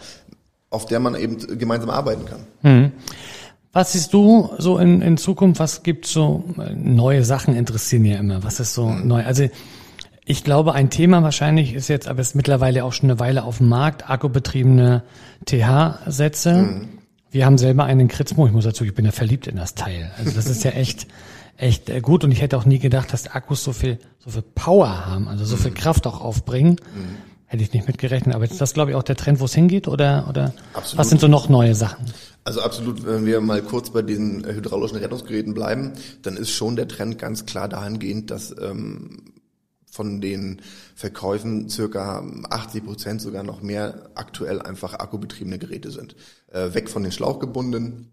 auf 0.71 0.87
der 0.87 1.00
man 1.00 1.15
eben 1.15 1.59
gemeinsam 1.59 1.91
arbeiten 1.91 2.25
kann. 2.25 2.41
Mhm. 2.62 2.93
Was 3.73 3.93
siehst 3.93 4.15
du 4.15 4.50
so 4.56 4.79
in, 4.79 5.03
in 5.03 5.19
Zukunft? 5.19 5.61
Was 5.61 5.83
gibt 5.83 6.06
so 6.06 6.44
neue 6.75 7.25
Sachen 7.25 7.55
interessieren 7.55 8.06
ja 8.06 8.19
immer? 8.19 8.43
Was 8.43 8.58
ist 8.58 8.72
so 8.72 8.89
mhm. 8.89 9.06
neu? 9.06 9.25
Also 9.25 9.49
ich 10.25 10.44
glaube, 10.44 10.72
ein 10.72 10.91
Thema 10.91 11.22
wahrscheinlich 11.22 11.75
ist 11.75 11.89
jetzt, 11.89 12.08
aber 12.08 12.20
ist 12.20 12.34
mittlerweile 12.34 12.84
auch 12.84 12.93
schon 12.93 13.10
eine 13.10 13.20
Weile 13.20 13.44
auf 13.44 13.58
dem 13.58 13.69
Markt, 13.69 14.08
akkubetriebene 14.08 15.03
TH-Sätze. 15.44 16.55
Mhm. 16.55 16.89
Wir 17.31 17.44
haben 17.46 17.58
selber 17.58 17.84
einen 17.84 18.08
Kritzmo. 18.08 18.46
Ich 18.46 18.53
muss 18.53 18.65
dazu, 18.65 18.84
ich 18.84 18.94
bin 18.94 19.05
ja 19.05 19.13
verliebt 19.13 19.46
in 19.46 19.56
das 19.56 19.75
Teil. 19.75 20.10
Also 20.19 20.31
das 20.31 20.46
ist 20.46 20.65
ja 20.65 20.70
echt, 20.72 21.06
echt 21.58 21.91
äh, 21.91 22.01
gut. 22.01 22.25
Und 22.25 22.32
ich 22.32 22.41
hätte 22.41 22.56
auch 22.56 22.65
nie 22.65 22.79
gedacht, 22.79 23.13
dass 23.13 23.29
Akkus 23.29 23.63
so 23.63 23.72
viel, 23.72 23.99
so 24.19 24.31
viel 24.31 24.43
Power 24.43 25.06
haben, 25.06 25.29
also 25.29 25.44
so 25.44 25.56
viel 25.56 25.70
mhm. 25.70 25.77
Kraft 25.77 26.06
auch 26.06 26.20
aufbringen. 26.20 26.77
Mhm. 26.94 27.35
Hätte 27.46 27.62
ich 27.62 27.72
nicht 27.72 27.86
mitgerechnet. 27.86 28.34
Aber 28.34 28.44
ist 28.44 28.60
das, 28.60 28.74
glaube 28.74 28.91
ich, 28.91 28.96
auch 28.96 29.05
der 29.05 29.17
Trend, 29.17 29.41
wo 29.41 29.44
es 29.44 29.55
hingeht? 29.55 29.86
Oder, 29.86 30.26
oder 30.29 30.53
absolut. 30.72 30.98
was 30.98 31.08
sind 31.08 31.20
so 31.20 31.29
noch 31.29 31.48
neue 31.48 31.74
Sachen? 31.74 32.06
Also 32.43 32.60
absolut, 32.60 33.05
wenn 33.06 33.24
wir 33.26 33.41
mal 33.41 33.62
kurz 33.62 33.91
bei 33.91 34.03
diesen 34.03 34.44
hydraulischen 34.44 34.98
Rettungsgeräten 34.98 35.55
bleiben, 35.55 35.93
dann 36.22 36.36
ist 36.36 36.50
schon 36.50 36.76
der 36.76 36.88
Trend 36.88 37.19
ganz 37.19 37.46
klar 37.46 37.69
dahingehend, 37.69 38.31
dass 38.31 38.55
ähm, 38.60 39.32
von 39.91 40.20
den 40.20 40.60
Verkäufen 40.94 41.69
circa 41.69 42.24
80 42.50 42.84
Prozent 42.84 43.22
sogar 43.22 43.43
noch 43.43 43.62
mehr 43.62 44.10
aktuell 44.15 44.60
einfach 44.60 44.94
akkubetriebene 44.94 45.58
Geräte 45.58 45.91
sind. 45.91 46.17
Äh, 46.53 46.74
weg 46.74 46.91
von 46.91 47.03
den 47.03 47.12
Schlauchgebundenen 47.12 48.10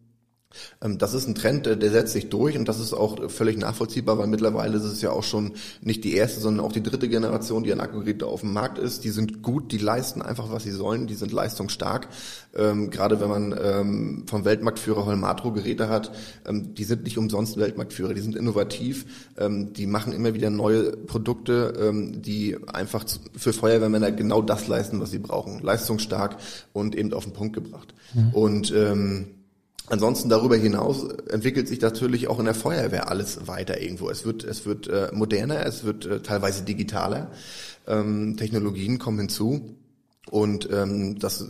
das 0.81 1.13
ist 1.13 1.27
ein 1.27 1.35
Trend, 1.35 1.65
der 1.65 1.91
setzt 1.91 2.13
sich 2.13 2.29
durch 2.29 2.57
und 2.57 2.67
das 2.67 2.79
ist 2.79 2.93
auch 2.93 3.29
völlig 3.29 3.57
nachvollziehbar, 3.57 4.17
weil 4.17 4.27
mittlerweile 4.27 4.77
ist 4.77 4.83
es 4.83 5.01
ja 5.01 5.11
auch 5.11 5.23
schon 5.23 5.53
nicht 5.81 6.03
die 6.03 6.13
erste, 6.15 6.39
sondern 6.39 6.65
auch 6.65 6.71
die 6.71 6.83
dritte 6.83 7.09
Generation, 7.09 7.63
die 7.63 7.71
an 7.71 7.79
Akkugeräte 7.79 8.27
auf 8.27 8.41
dem 8.41 8.53
Markt 8.53 8.77
ist. 8.77 9.03
Die 9.03 9.09
sind 9.09 9.41
gut, 9.41 9.71
die 9.71 9.77
leisten 9.77 10.21
einfach, 10.21 10.51
was 10.51 10.63
sie 10.63 10.71
sollen, 10.71 11.07
die 11.07 11.15
sind 11.15 11.31
leistungsstark. 11.31 12.07
Ähm, 12.55 12.89
gerade 12.89 13.19
wenn 13.19 13.29
man 13.29 13.55
ähm, 13.61 14.23
vom 14.27 14.45
Weltmarktführer 14.45 15.05
Holmatro 15.05 15.51
Geräte 15.51 15.89
hat, 15.89 16.11
ähm, 16.47 16.75
die 16.75 16.83
sind 16.83 17.03
nicht 17.03 17.17
umsonst 17.17 17.57
Weltmarktführer, 17.57 18.13
die 18.13 18.21
sind 18.21 18.35
innovativ, 18.35 19.05
ähm, 19.37 19.73
die 19.73 19.87
machen 19.87 20.13
immer 20.13 20.33
wieder 20.33 20.49
neue 20.49 20.91
Produkte, 20.91 21.73
ähm, 21.79 22.21
die 22.21 22.57
einfach 22.71 23.05
für 23.35 23.53
Feuerwehrmänner 23.53 24.11
genau 24.11 24.41
das 24.41 24.67
leisten, 24.67 24.99
was 24.99 25.11
sie 25.11 25.19
brauchen. 25.19 25.61
Leistungsstark 25.61 26.37
und 26.73 26.95
eben 26.95 27.13
auf 27.13 27.23
den 27.23 27.33
Punkt 27.33 27.55
gebracht. 27.55 27.93
Mhm. 28.13 28.29
Und 28.33 28.73
ähm, 28.75 29.27
Ansonsten 29.93 30.27
darüber 30.27 30.55
hinaus 30.55 31.03
entwickelt 31.29 31.67
sich 31.67 31.79
natürlich 31.79 32.27
auch 32.27 32.39
in 32.39 32.45
der 32.45 32.55
Feuerwehr 32.55 33.09
alles 33.09 33.45
weiter 33.45 33.79
irgendwo. 33.79 34.09
Es 34.09 34.25
wird, 34.25 34.43
es 34.43 34.65
wird 34.65 34.87
äh, 34.87 35.09
moderner, 35.13 35.63
es 35.67 35.83
wird 35.83 36.07
äh, 36.07 36.19
teilweise 36.19 36.63
digitaler. 36.63 37.29
Ähm, 37.85 38.35
Technologien 38.35 38.97
kommen 38.97 39.19
hinzu 39.19 39.75
und 40.31 40.67
ähm, 40.73 41.19
das 41.19 41.45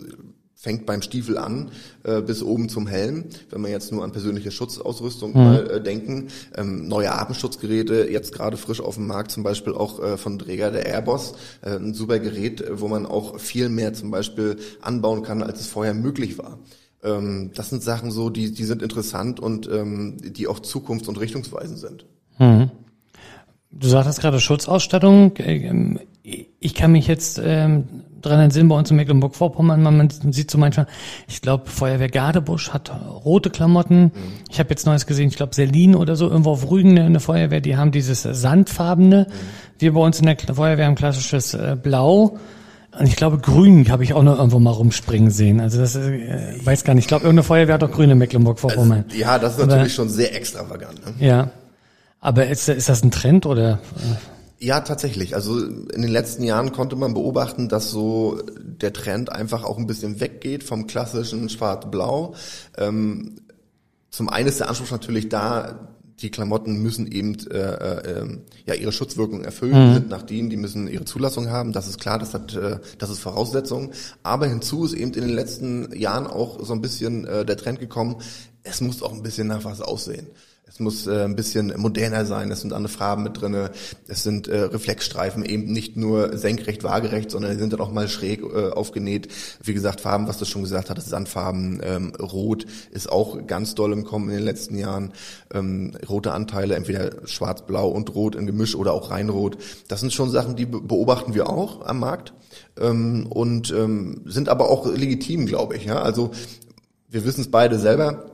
fängt 0.56 0.86
beim 0.86 1.02
Stiefel 1.02 1.38
an 1.38 1.72
äh, 2.04 2.22
bis 2.22 2.44
oben 2.44 2.68
zum 2.68 2.86
Helm. 2.86 3.24
Wenn 3.50 3.62
wir 3.62 3.70
jetzt 3.70 3.94
nur 3.94 4.04
an 4.04 4.12
persönliche 4.12 4.52
Schutzausrüstung 4.52 5.30
Mhm. 5.32 5.38
mal 5.38 5.70
äh, 5.72 5.82
denken, 5.82 6.28
ähm, 6.58 6.86
neue 6.90 7.14
Atemschutzgeräte, 7.14 8.10
jetzt 8.12 8.34
gerade 8.34 8.58
frisch 8.58 8.82
auf 8.82 8.96
dem 8.96 9.08
Markt, 9.08 9.32
zum 9.32 9.44
Beispiel 9.44 9.74
auch 9.74 10.04
äh, 10.04 10.18
von 10.18 10.38
Träger 10.38 10.70
der 10.70 10.86
Airbus, 10.86 11.36
äh, 11.62 11.78
ein 11.78 11.94
super 11.94 12.20
Gerät, 12.20 12.60
äh, 12.60 12.82
wo 12.82 12.90
man 12.90 13.06
auch 13.06 13.40
viel 13.40 13.70
mehr 13.70 13.94
zum 13.94 14.12
Beispiel 14.12 14.58
anbauen 14.82 15.24
kann, 15.24 15.42
als 15.44 15.62
es 15.62 15.68
vorher 15.68 15.94
möglich 15.94 16.38
war. 16.38 16.60
Ähm, 17.04 17.52
das 17.54 17.70
sind 17.70 17.84
Sachen 17.84 18.12
so, 18.12 18.30
die, 18.30 18.54
die 18.54 18.64
sind 18.64 18.82
interessant 18.82 19.40
und 19.40 19.70
ähm, 19.70 20.18
die 20.22 20.48
auch 20.48 20.60
zukunfts- 20.60 21.08
und 21.08 21.20
richtungsweisend 21.20 21.80
sind. 21.80 22.06
Du 23.72 23.88
sagtest 23.88 24.22
gerade 24.22 24.40
Schutzausstattung. 24.40 25.34
Ähm, 25.38 26.00
Ich 26.60 26.74
kann 26.74 26.94
mich 26.94 27.08
jetzt 27.08 27.42
ähm, 27.44 27.86
dran 28.22 28.40
entsinnen, 28.40 28.70
bei 28.70 28.78
uns 28.78 28.90
in 28.90 28.96
Mecklenburg-Vorpommern, 28.96 29.84
man 29.84 30.10
sieht 30.10 30.50
so 30.50 30.58
manchmal, 30.58 30.88
ich 31.28 31.42
glaube, 31.42 31.70
Feuerwehr 31.70 32.08
Gardebusch 32.08 32.70
hat 32.70 32.90
rote 33.26 33.50
Klamotten. 33.50 34.14
Ich 34.50 34.60
habe 34.60 34.70
jetzt 34.70 34.86
Neues 34.86 35.06
gesehen, 35.06 35.28
ich 35.28 35.36
glaube, 35.36 35.54
Selin 35.54 35.96
oder 35.96 36.16
so, 36.16 36.30
irgendwo 36.30 36.52
auf 36.52 36.72
Rügen 36.72 36.98
eine, 36.98 37.20
Feuerwehr, 37.20 37.60
die 37.60 37.76
haben 37.76 37.92
dieses 37.92 38.22
sandfarbene. 38.24 39.28
Wir 39.78 39.94
bei 39.94 40.00
uns 40.00 40.22
in 40.22 40.26
der 40.26 40.38
Feuerwehr 40.38 40.86
haben 40.86 40.96
klassisches 40.96 41.54
äh, 41.54 41.76
Blau. 41.76 42.38
Und 43.00 43.08
ich 43.08 43.16
glaube, 43.16 43.40
grün 43.40 43.90
habe 43.90 44.04
ich 44.04 44.14
auch 44.14 44.22
noch 44.24 44.38
irgendwo 44.38 44.60
mal 44.60 44.70
rumspringen 44.72 45.32
sehen. 45.32 45.60
Also 45.60 45.80
das 45.80 45.96
äh, 45.96 46.56
weiß 46.64 46.84
gar 46.84 46.94
nicht. 46.94 47.06
Ich 47.06 47.08
glaube, 47.08 47.24
irgendeine 47.24 47.44
Feuerwehr 47.44 47.76
hat 47.76 47.84
auch 47.84 47.92
grün 47.92 48.10
in 48.12 48.18
Mecklenburg-Vorpommern. 48.20 49.06
Ja, 49.16 49.40
das 49.40 49.54
ist 49.54 49.60
Aber- 49.62 49.68
natürlich 49.68 49.96
schon 49.96 50.10
sehr 50.10 50.36
extravagant. 50.36 51.00
Ne? 51.06 51.26
ja. 51.26 51.52
Aber 52.20 52.48
ist, 52.48 52.70
ist 52.70 52.88
das 52.88 53.04
ein 53.04 53.12
Trend 53.12 53.46
oder? 53.46 53.80
Ja, 54.60 54.80
tatsächlich. 54.80 55.36
Also 55.36 55.60
in 55.60 56.02
den 56.02 56.10
letzten 56.12 56.44
Jahren 56.44 56.72
konnte 56.72 56.96
man 56.96 57.14
beobachten, 57.14 57.68
dass 57.68 57.92
so 57.92 58.40
der 58.58 58.94
Trend 58.94 59.30
einfach 59.30 59.66
auch 59.66 59.78
ein 59.78 59.88
bisschen 59.88 60.22
weggeht 60.22 60.64
vom 60.64 60.88
klassischen 60.88 61.50
Schwarz-Blau. 61.50 62.34
Ähm, 62.78 63.36
zum 64.10 64.30
einen 64.30 64.48
ist 64.48 64.62
der 64.62 64.70
Anspruch 64.70 64.92
natürlich 64.92 65.28
da, 65.28 65.80
die 66.20 66.30
Klamotten 66.30 66.82
müssen 66.82 67.08
eben 67.08 67.36
äh, 67.50 67.58
äh, 67.58 68.20
ähm, 68.20 68.42
ja 68.66 68.76
ihre 68.76 68.92
Schutzwirkung 68.92 69.44
erfüllen, 69.44 69.94
sind 69.94 70.10
nach 70.10 70.22
denen, 70.24 70.50
die 70.50 70.58
müssen 70.58 70.88
ihre 70.88 71.06
Zulassung 71.06 71.50
haben. 71.50 71.74
Das 71.74 71.88
ist 71.88 72.00
klar, 72.00 72.20
das 72.20 72.34
hat 72.34 72.54
äh, 72.56 72.80
das 72.98 73.10
ist 73.10 73.20
Voraussetzung. 73.20 73.92
Aber 74.22 74.48
hinzu 74.48 74.86
ist 74.86 74.94
eben 74.94 75.14
in 75.14 75.22
den 75.22 75.36
letzten 75.36 75.94
Jahren 75.96 76.28
auch 76.28 76.64
so 76.64 76.74
ein 76.74 76.82
bisschen 76.82 77.26
äh, 77.26 77.46
der 77.46 77.58
Trend 77.58 77.80
gekommen. 77.80 78.18
Es 78.64 78.80
muss 78.80 79.02
auch 79.02 79.14
ein 79.14 79.24
bisschen 79.24 79.48
nach 79.48 79.64
was 79.66 79.82
aussehen. 79.82 80.28
Es 80.66 80.80
muss 80.80 81.06
äh, 81.06 81.26
ein 81.26 81.36
bisschen 81.36 81.72
moderner 81.78 82.26
sein, 82.26 82.50
es 82.50 82.62
sind 82.62 82.74
andere 82.74 82.92
Farben 82.92 83.22
mit 83.22 83.40
drinne, 83.40 83.72
es 84.08 84.24
sind 84.24 84.48
äh, 84.48 84.62
Reflexstreifen, 84.62 85.46
eben 85.46 85.72
nicht 85.72 85.98
nur 85.98 86.36
senkrecht, 86.38 86.84
waagerecht, 86.84 87.30
sondern 87.30 87.52
die 87.52 87.60
sind 87.60 87.74
dann 87.74 87.80
auch 87.82 87.92
mal 87.92 88.08
schräg 88.08 88.42
äh, 88.42 88.70
aufgenäht. 88.72 89.28
Wie 89.62 89.76
gesagt, 89.76 90.02
Farben, 90.02 90.28
was 90.28 90.40
du 90.40 90.46
schon 90.46 90.64
gesagt 90.64 90.90
hattest, 90.90 91.10
Sandfarben, 91.10 91.80
ähm, 91.84 92.14
Rot 92.20 92.66
ist 92.90 93.12
auch 93.12 93.46
ganz 93.46 93.76
doll 93.76 93.94
im 93.94 94.04
Kommen 94.04 94.30
in 94.30 94.38
den 94.38 94.46
letzten 94.46 94.76
Jahren. 94.76 95.14
Ähm, 95.54 95.96
rote 96.10 96.32
Anteile, 96.32 96.74
entweder 96.76 97.28
schwarz, 97.28 97.68
blau 97.68 97.90
und 97.90 98.16
rot 98.16 98.34
in 98.34 98.48
Gemisch 98.48 98.74
oder 98.74 98.94
auch 98.94 99.12
reinrot. 99.12 99.58
Das 99.90 100.00
sind 100.00 100.12
schon 100.12 100.32
Sachen, 100.32 100.56
die 100.56 100.66
be- 100.66 100.82
beobachten 100.82 101.36
wir 101.36 101.50
auch 101.50 101.86
am 101.86 102.00
Markt 102.00 102.34
ähm, 102.80 103.28
und 103.30 103.72
ähm, 103.72 104.22
sind 104.26 104.50
aber 104.50 104.72
auch 104.72 104.88
legitim, 104.88 105.46
glaube 105.46 105.76
ich. 105.76 105.86
Ja? 105.86 106.02
Also 106.02 106.32
wir 107.10 107.26
wissen 107.26 107.42
es 107.42 107.52
beide 107.52 107.78
selber, 107.78 108.32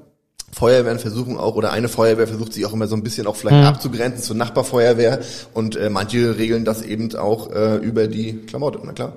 Feuerwehren 0.52 1.00
versuchen 1.00 1.38
auch, 1.38 1.56
oder 1.56 1.72
eine 1.72 1.88
Feuerwehr 1.88 2.28
versucht 2.28 2.54
sich 2.54 2.66
auch 2.66 2.74
immer 2.74 2.88
so 2.88 2.96
ein 2.96 3.04
bisschen 3.04 3.28
auch 3.28 3.36
vielleicht 3.36 3.66
abzugrenzen 3.66 4.24
zur 4.24 4.36
Nachbarfeuerwehr 4.36 5.20
und 5.54 5.76
äh, 5.76 5.90
manche 5.90 6.38
regeln 6.38 6.66
das 6.66 6.82
eben 6.82 7.16
auch 7.16 7.52
äh, 7.52 7.76
über 7.78 8.08
die 8.08 8.34
Klamotte, 8.46 8.80
na 8.84 8.94
klar. 8.94 9.14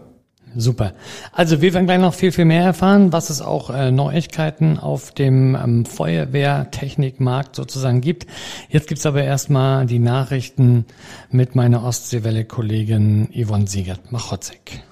Super. 0.54 0.92
Also 1.32 1.62
wir 1.62 1.72
werden 1.72 1.86
gleich 1.86 1.98
noch 1.98 2.14
viel, 2.14 2.32
viel 2.32 2.44
mehr 2.44 2.64
erfahren, 2.64 3.12
was 3.12 3.30
es 3.30 3.40
auch 3.40 3.70
äh, 3.70 3.90
Neuigkeiten 3.90 4.78
auf 4.78 5.12
dem 5.12 5.54
ähm, 5.54 5.86
Feuerwehrtechnikmarkt 5.86 7.56
sozusagen 7.56 8.00
gibt. 8.00 8.26
Jetzt 8.68 8.88
gibt's 8.88 9.06
aber 9.06 9.22
erstmal 9.22 9.86
die 9.86 9.98
Nachrichten 9.98 10.84
mit 11.30 11.54
meiner 11.54 11.84
Ostseewelle-Kollegin 11.84 13.28
Yvonne 13.32 13.66
Siegert-Machotzek. 13.66 14.82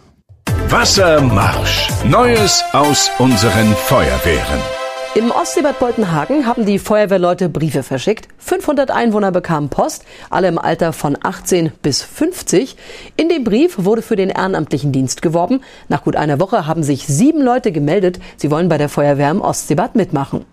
Wassermarsch. 0.68 1.88
Neues 2.04 2.62
aus 2.72 3.10
unseren 3.18 3.74
Feuerwehren. 3.74 4.79
Im 5.16 5.32
Ostseebad 5.32 5.80
Boltenhagen 5.80 6.46
haben 6.46 6.66
die 6.66 6.78
Feuerwehrleute 6.78 7.48
Briefe 7.48 7.82
verschickt. 7.82 8.28
500 8.38 8.92
Einwohner 8.92 9.32
bekamen 9.32 9.68
Post, 9.68 10.04
alle 10.30 10.46
im 10.46 10.56
Alter 10.56 10.92
von 10.92 11.18
18 11.20 11.72
bis 11.82 12.00
50. 12.00 12.76
In 13.16 13.28
dem 13.28 13.42
Brief 13.42 13.74
wurde 13.84 14.02
für 14.02 14.14
den 14.14 14.30
ehrenamtlichen 14.30 14.92
Dienst 14.92 15.20
geworben. 15.20 15.62
Nach 15.88 16.04
gut 16.04 16.14
einer 16.14 16.38
Woche 16.38 16.68
haben 16.68 16.84
sich 16.84 17.08
sieben 17.08 17.42
Leute 17.42 17.72
gemeldet, 17.72 18.20
sie 18.36 18.52
wollen 18.52 18.68
bei 18.68 18.78
der 18.78 18.88
Feuerwehr 18.88 19.32
im 19.32 19.40
Ostseebad 19.40 19.96
mitmachen. 19.96 20.44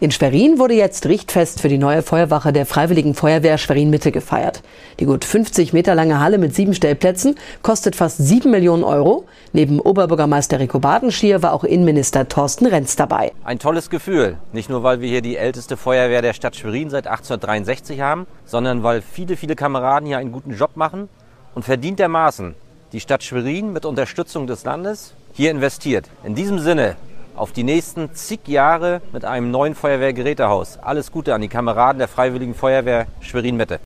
In 0.00 0.12
Schwerin 0.12 0.60
wurde 0.60 0.74
jetzt 0.74 1.06
Richtfest 1.06 1.60
für 1.60 1.68
die 1.68 1.76
neue 1.76 2.02
Feuerwache 2.02 2.52
der 2.52 2.66
Freiwilligen 2.66 3.14
Feuerwehr 3.14 3.58
Schwerin 3.58 3.90
Mitte 3.90 4.12
gefeiert. 4.12 4.62
Die 5.00 5.06
gut 5.06 5.24
50 5.24 5.72
Meter 5.72 5.96
lange 5.96 6.20
Halle 6.20 6.38
mit 6.38 6.54
sieben 6.54 6.72
Stellplätzen 6.72 7.34
kostet 7.62 7.96
fast 7.96 8.18
sieben 8.18 8.52
Millionen 8.52 8.84
Euro. 8.84 9.24
Neben 9.52 9.80
Oberbürgermeister 9.80 10.60
Rico 10.60 10.78
Badenschier 10.78 11.42
war 11.42 11.52
auch 11.52 11.64
Innenminister 11.64 12.28
Thorsten 12.28 12.66
Renz 12.66 12.94
dabei. 12.94 13.32
Ein 13.42 13.58
tolles 13.58 13.90
Gefühl. 13.90 14.38
Nicht 14.52 14.70
nur, 14.70 14.84
weil 14.84 15.00
wir 15.00 15.08
hier 15.08 15.20
die 15.20 15.36
älteste 15.36 15.76
Feuerwehr 15.76 16.22
der 16.22 16.32
Stadt 16.32 16.54
Schwerin 16.54 16.90
seit 16.90 17.08
1863 17.08 18.00
haben, 18.00 18.28
sondern 18.44 18.84
weil 18.84 19.02
viele, 19.02 19.36
viele 19.36 19.56
Kameraden 19.56 20.06
hier 20.06 20.18
einen 20.18 20.30
guten 20.30 20.54
Job 20.54 20.76
machen 20.76 21.08
und 21.56 21.64
verdientermaßen 21.64 22.54
die 22.92 23.00
Stadt 23.00 23.24
Schwerin 23.24 23.72
mit 23.72 23.84
Unterstützung 23.84 24.46
des 24.46 24.62
Landes 24.62 25.14
hier 25.32 25.50
investiert. 25.50 26.08
In 26.22 26.36
diesem 26.36 26.60
Sinne 26.60 26.94
auf 27.38 27.52
die 27.52 27.62
nächsten 27.62 28.12
zig 28.14 28.40
Jahre 28.46 29.00
mit 29.12 29.24
einem 29.24 29.50
neuen 29.50 29.74
Feuerwehrgerätehaus. 29.74 30.78
Alles 30.78 31.12
Gute 31.12 31.34
an 31.34 31.40
die 31.40 31.48
Kameraden 31.48 31.98
der 31.98 32.08
Freiwilligen 32.08 32.54
Feuerwehr 32.54 33.06
Schwerin 33.20 33.56
Mitte. 33.56 33.80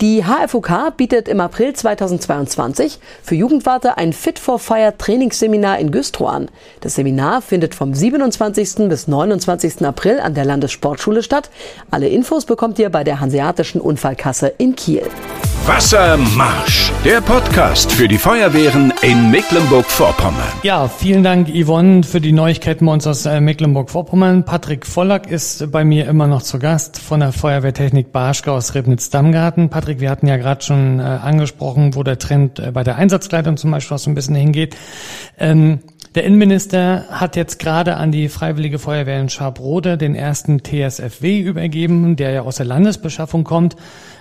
Die 0.00 0.22
HFUK 0.24 0.96
bietet 0.96 1.26
im 1.26 1.40
April 1.40 1.72
2022 1.72 3.00
für 3.20 3.34
Jugendwarte 3.34 3.98
ein 3.98 4.12
Fit 4.12 4.38
for 4.38 4.60
Fire 4.60 4.94
Trainingsseminar 4.96 5.80
in 5.80 5.90
Güstrow 5.90 6.28
an. 6.28 6.48
Das 6.82 6.94
Seminar 6.94 7.42
findet 7.42 7.74
vom 7.74 7.92
27. 7.92 8.88
bis 8.88 9.08
29. 9.08 9.84
April 9.84 10.20
an 10.20 10.34
der 10.34 10.44
Landessportschule 10.44 11.24
statt. 11.24 11.50
Alle 11.90 12.06
Infos 12.06 12.44
bekommt 12.44 12.78
ihr 12.78 12.90
bei 12.90 13.02
der 13.02 13.18
Hanseatischen 13.18 13.80
Unfallkasse 13.80 14.46
in 14.58 14.76
Kiel. 14.76 15.02
Wassermarsch. 15.66 16.92
Der 17.04 17.20
Podcast 17.20 17.92
für 17.92 18.08
die 18.08 18.18
Feuerwehren 18.18 18.92
in 19.02 19.30
Mecklenburg-Vorpommern. 19.30 20.48
Ja, 20.62 20.88
vielen 20.88 21.22
Dank 21.22 21.48
Yvonne 21.48 22.04
für 22.04 22.20
die 22.20 22.32
Neuigkeiten 22.32 22.86
bei 22.86 22.92
uns 22.92 23.06
aus 23.06 23.26
äh, 23.26 23.40
Mecklenburg-Vorpommern. 23.40 24.44
Patrick 24.44 24.86
Vollack 24.86 25.30
ist 25.30 25.70
bei 25.70 25.84
mir 25.84 26.06
immer 26.06 26.26
noch 26.26 26.42
zu 26.42 26.58
Gast 26.58 26.98
von 26.98 27.20
der 27.20 27.32
Feuerwehrtechnik 27.32 28.12
Barschka 28.12 28.52
aus 28.52 28.74
Rebnitz-Dammgarten. 28.74 29.68
Patrick, 29.68 29.87
wir 29.88 30.10
hatten 30.10 30.26
ja 30.26 30.36
gerade 30.36 30.62
schon 30.62 31.00
äh, 31.00 31.02
angesprochen, 31.02 31.94
wo 31.94 32.02
der 32.02 32.18
Trend 32.18 32.58
äh, 32.58 32.70
bei 32.70 32.84
der 32.84 32.96
Einsatzkleidung 32.96 33.56
zum 33.56 33.70
Beispiel 33.70 33.94
auch 33.94 34.00
so 34.00 34.10
ein 34.10 34.14
bisschen 34.14 34.34
hingeht. 34.34 34.76
Ähm, 35.38 35.80
der 36.14 36.24
Innenminister 36.24 37.04
hat 37.10 37.36
jetzt 37.36 37.58
gerade 37.58 37.96
an 37.96 38.12
die 38.12 38.28
Freiwillige 38.28 38.78
Feuerwehr 38.78 39.20
in 39.20 39.28
Scharbrode 39.28 39.98
den 39.98 40.14
ersten 40.14 40.62
TSFW 40.62 41.38
übergeben, 41.40 42.16
der 42.16 42.30
ja 42.30 42.42
aus 42.42 42.56
der 42.56 42.66
Landesbeschaffung 42.66 43.44
kommt. 43.44 43.76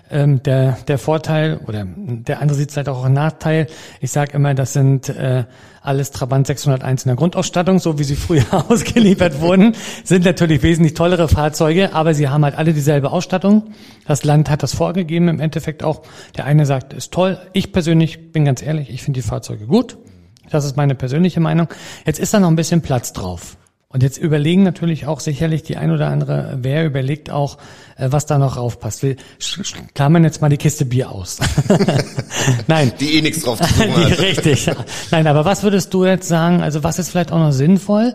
Ähm, 0.10 0.42
der, 0.44 0.78
der 0.88 0.98
Vorteil 0.98 1.60
oder 1.68 1.86
der 1.86 2.42
andere 2.42 2.58
sieht 2.58 2.72
vielleicht 2.72 2.90
auch 2.90 3.04
einen 3.04 3.14
Nachteil. 3.14 3.68
Ich 4.00 4.12
sage 4.12 4.34
immer, 4.34 4.54
das 4.54 4.74
sind 4.74 5.10
äh, 5.10 5.44
alles 5.82 6.12
Trabant 6.12 6.48
601 6.48 7.04
in 7.04 7.10
der 7.10 7.16
Grundausstattung, 7.16 7.80
so 7.80 7.98
wie 8.00 8.04
sie 8.04 8.16
früher 8.16 8.46
ausgeliefert 8.70 9.42
wurden, 9.42 9.76
sind 10.04 10.26
natürlich 10.26 10.64
wesentlich 10.64 10.94
tollere 10.94 11.28
Fahrzeuge, 11.28 11.94
aber 11.94 12.14
sie 12.14 12.28
haben 12.30 12.44
halt 12.44 12.58
alle 12.58 12.74
dieselbe 12.74 13.12
Ausstattung. 13.12 13.74
Das 14.06 14.24
Land 14.24 14.50
hat 14.50 14.64
das 14.64 14.74
vorgegeben 14.74 15.28
im 15.28 15.40
Endeffekt 15.40 15.84
auch. 15.84 16.04
Der 16.36 16.46
eine 16.46 16.66
sagt, 16.66 16.94
ist 16.94 17.14
toll. 17.14 17.38
Ich 17.54 17.72
persönlich 17.72 18.32
bin 18.32 18.46
ganz 18.46 18.62
ehrlich, 18.62 18.90
ich 18.90 19.04
finde 19.04 19.22
die 19.22 19.28
Fahrzeuge 19.28 19.66
gut. 19.66 19.98
Das 20.50 20.66
ist 20.66 20.78
meine 20.78 20.96
persönliche 20.96 21.40
Meinung. 21.40 21.68
Jetzt 22.06 22.20
ist 22.20 22.34
da 22.34 22.40
noch 22.40 22.48
ein 22.48 22.56
bisschen 22.56 22.82
Platz 22.82 23.12
drauf. 23.14 23.58
Und 23.98 24.04
jetzt 24.04 24.20
überlegen 24.20 24.62
natürlich 24.62 25.08
auch 25.08 25.20
sicherlich 25.20 25.63
die 25.63 25.75
ein 25.75 25.89
oder 25.89 26.10
andere, 26.10 26.60
wer 26.62 26.86
überlegt 26.86 27.32
auch, 27.32 27.58
äh, 27.96 28.10
was 28.12 28.27
da 28.27 28.38
noch 28.38 28.56
raufpasst. 28.56 29.01
Wir 29.01 29.16
klammern 29.96 30.24
jetzt 30.24 30.39
mal 30.39 30.50
die 30.50 30.58
Kiste 30.58 30.86
Bier 30.86 31.12
aus. 31.12 31.39
Nein. 32.68 32.92
Die 33.00 33.18
eh 33.18 33.24
nichts 33.24 33.42
drauf 33.42 33.60
zu 33.60 33.74
tun 33.74 33.96
hat. 33.96 34.20
richtig. 34.20 34.70
Nein, 35.10 35.25
aber 35.25 35.46
was 35.46 35.63
würdest 35.63 35.96
du 35.96 36.06
jetzt 36.06 36.27
sagen, 36.27 36.62
also 36.62 36.84
was 36.84 37.00
ist 37.00 37.10
vielleicht 37.10 37.32
auch 37.32 37.39
noch 37.39 37.51
sinnvoll? 37.51 38.13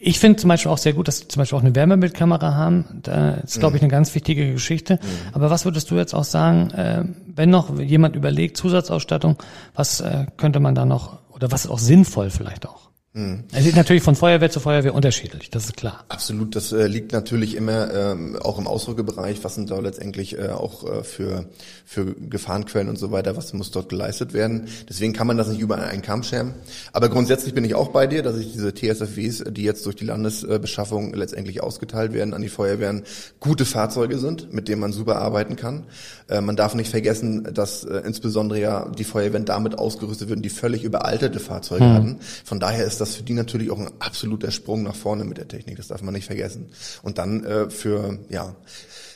Ich 0.00 0.18
finde 0.18 0.40
zum 0.40 0.48
Beispiel 0.48 0.72
auch 0.72 0.78
sehr 0.78 0.94
gut, 0.94 1.08
dass 1.08 1.18
sie 1.18 1.28
zum 1.28 1.40
Beispiel 1.40 1.58
auch 1.58 1.62
eine 1.62 1.74
Wärmebildkamera 1.74 2.54
haben. 2.54 3.02
Da 3.02 3.32
ist, 3.32 3.60
glaube 3.60 3.76
ich, 3.76 3.82
eine 3.82 3.90
ganz 3.90 4.14
wichtige 4.14 4.50
Geschichte. 4.50 4.98
Aber 5.34 5.50
was 5.50 5.66
würdest 5.66 5.90
du 5.90 5.96
jetzt 5.96 6.14
auch 6.14 6.24
sagen, 6.24 6.70
äh, 6.70 7.04
wenn 7.26 7.50
noch 7.50 7.78
jemand 7.78 8.16
überlegt, 8.16 8.56
Zusatzausstattung, 8.56 9.36
was 9.74 10.00
äh, 10.00 10.24
könnte 10.38 10.58
man 10.58 10.74
da 10.74 10.86
noch, 10.86 11.18
oder 11.34 11.52
was 11.52 11.66
ist 11.66 11.70
auch 11.70 11.78
sinnvoll 11.78 12.30
vielleicht 12.30 12.66
auch? 12.66 12.91
Hm. 13.14 13.44
Es 13.52 13.66
ist 13.66 13.76
natürlich 13.76 14.02
von 14.02 14.14
Feuerwehr 14.14 14.50
zu 14.50 14.58
Feuerwehr 14.58 14.94
unterschiedlich, 14.94 15.50
das 15.50 15.66
ist 15.66 15.76
klar. 15.76 16.02
Absolut, 16.08 16.56
das 16.56 16.72
äh, 16.72 16.86
liegt 16.86 17.12
natürlich 17.12 17.56
immer 17.56 17.92
ähm, 17.92 18.38
auch 18.40 18.58
im 18.58 18.66
Ausdrückebereich, 18.66 19.44
was 19.44 19.54
sind 19.54 19.70
da 19.70 19.78
letztendlich 19.80 20.38
äh, 20.38 20.48
auch 20.48 20.90
äh, 20.90 21.04
für, 21.04 21.44
für 21.84 22.14
Gefahrenquellen 22.14 22.88
und 22.88 22.98
so 22.98 23.12
weiter, 23.12 23.36
was 23.36 23.52
muss 23.52 23.70
dort 23.70 23.90
geleistet 23.90 24.32
werden. 24.32 24.68
Deswegen 24.88 25.12
kann 25.12 25.26
man 25.26 25.36
das 25.36 25.48
nicht 25.48 25.60
überall 25.60 25.84
einen 25.84 26.00
Kamm 26.00 26.22
scheren. 26.22 26.54
Aber 26.94 27.10
grundsätzlich 27.10 27.52
bin 27.52 27.66
ich 27.66 27.74
auch 27.74 27.88
bei 27.88 28.06
dir, 28.06 28.22
dass 28.22 28.38
ich 28.38 28.50
diese 28.50 28.72
TSFWs, 28.72 29.44
die 29.46 29.62
jetzt 29.62 29.84
durch 29.84 29.96
die 29.96 30.06
Landesbeschaffung 30.06 31.12
letztendlich 31.12 31.62
ausgeteilt 31.62 32.14
werden 32.14 32.32
an 32.32 32.40
die 32.40 32.48
Feuerwehren, 32.48 33.02
gute 33.40 33.66
Fahrzeuge 33.66 34.16
sind, 34.16 34.54
mit 34.54 34.68
denen 34.68 34.80
man 34.80 34.94
super 34.94 35.16
arbeiten 35.16 35.56
kann. 35.56 35.84
Äh, 36.30 36.40
man 36.40 36.56
darf 36.56 36.74
nicht 36.74 36.90
vergessen, 36.90 37.46
dass 37.52 37.84
äh, 37.84 37.98
insbesondere 38.06 38.58
ja 38.58 38.88
die 38.88 39.04
Feuerwehren 39.04 39.44
damit 39.44 39.78
ausgerüstet 39.78 40.30
würden, 40.30 40.40
die 40.40 40.48
völlig 40.48 40.82
überalterte 40.82 41.40
Fahrzeuge 41.40 41.84
hm. 41.84 41.92
hatten. 41.92 42.20
Von 42.42 42.58
daher 42.58 42.86
ist 42.86 43.01
das 43.02 43.16
für 43.16 43.22
die 43.22 43.34
natürlich 43.34 43.70
auch 43.70 43.78
ein 43.78 43.90
absoluter 43.98 44.50
Sprung 44.50 44.82
nach 44.82 44.94
vorne 44.94 45.24
mit 45.24 45.38
der 45.38 45.48
Technik. 45.48 45.76
Das 45.76 45.88
darf 45.88 46.02
man 46.02 46.14
nicht 46.14 46.26
vergessen. 46.26 46.70
Und 47.02 47.18
dann 47.18 47.44
äh, 47.44 47.70
für 47.70 48.18
ja 48.28 48.56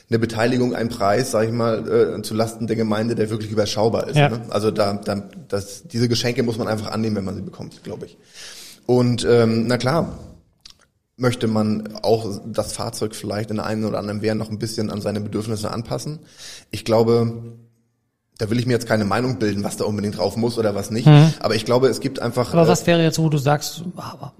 eine 0.09 0.19
Beteiligung, 0.19 0.73
ein 0.73 0.89
Preis, 0.89 1.31
sage 1.31 1.47
ich 1.47 1.53
mal, 1.53 2.17
äh, 2.17 2.21
zu 2.21 2.33
Lasten 2.33 2.67
der 2.67 2.75
Gemeinde, 2.75 3.15
der 3.15 3.29
wirklich 3.29 3.51
überschaubar 3.51 4.07
ist. 4.07 4.15
Ja. 4.15 4.29
Ne? 4.29 4.41
Also 4.49 4.71
da, 4.71 4.93
da 4.93 5.23
das, 5.47 5.83
diese 5.87 6.07
Geschenke 6.07 6.43
muss 6.43 6.57
man 6.57 6.67
einfach 6.67 6.91
annehmen, 6.91 7.17
wenn 7.17 7.25
man 7.25 7.35
sie 7.35 7.41
bekommt, 7.41 7.83
glaube 7.83 8.05
ich. 8.05 8.17
Und 8.85 9.25
ähm, 9.29 9.67
na 9.67 9.77
klar, 9.77 10.17
möchte 11.17 11.47
man 11.47 11.95
auch 12.03 12.39
das 12.45 12.73
Fahrzeug 12.73 13.15
vielleicht 13.15 13.49
in 13.49 13.57
der 13.57 13.65
einen 13.65 13.83
oder 13.83 13.97
anderen 13.97 14.21
Wehr 14.21 14.35
noch 14.35 14.49
ein 14.49 14.59
bisschen 14.59 14.89
an 14.89 15.01
seine 15.01 15.19
Bedürfnisse 15.19 15.71
anpassen. 15.71 16.19
Ich 16.71 16.85
glaube, 16.85 17.57
da 18.37 18.49
will 18.49 18.59
ich 18.59 18.65
mir 18.65 18.73
jetzt 18.73 18.87
keine 18.87 19.05
Meinung 19.05 19.39
bilden, 19.39 19.63
was 19.63 19.77
da 19.77 19.85
unbedingt 19.85 20.17
drauf 20.17 20.37
muss 20.37 20.57
oder 20.57 20.75
was 20.75 20.91
nicht. 20.91 21.07
Mhm. 21.07 21.33
Aber 21.39 21.55
ich 21.55 21.65
glaube, 21.65 21.87
es 21.87 21.99
gibt 21.99 22.21
einfach. 22.21 22.53
Aber 22.53 22.67
was 22.67 22.83
äh, 22.83 22.87
wäre 22.87 23.03
jetzt, 23.03 23.19
wo 23.19 23.29
du 23.29 23.37
sagst, 23.37 23.83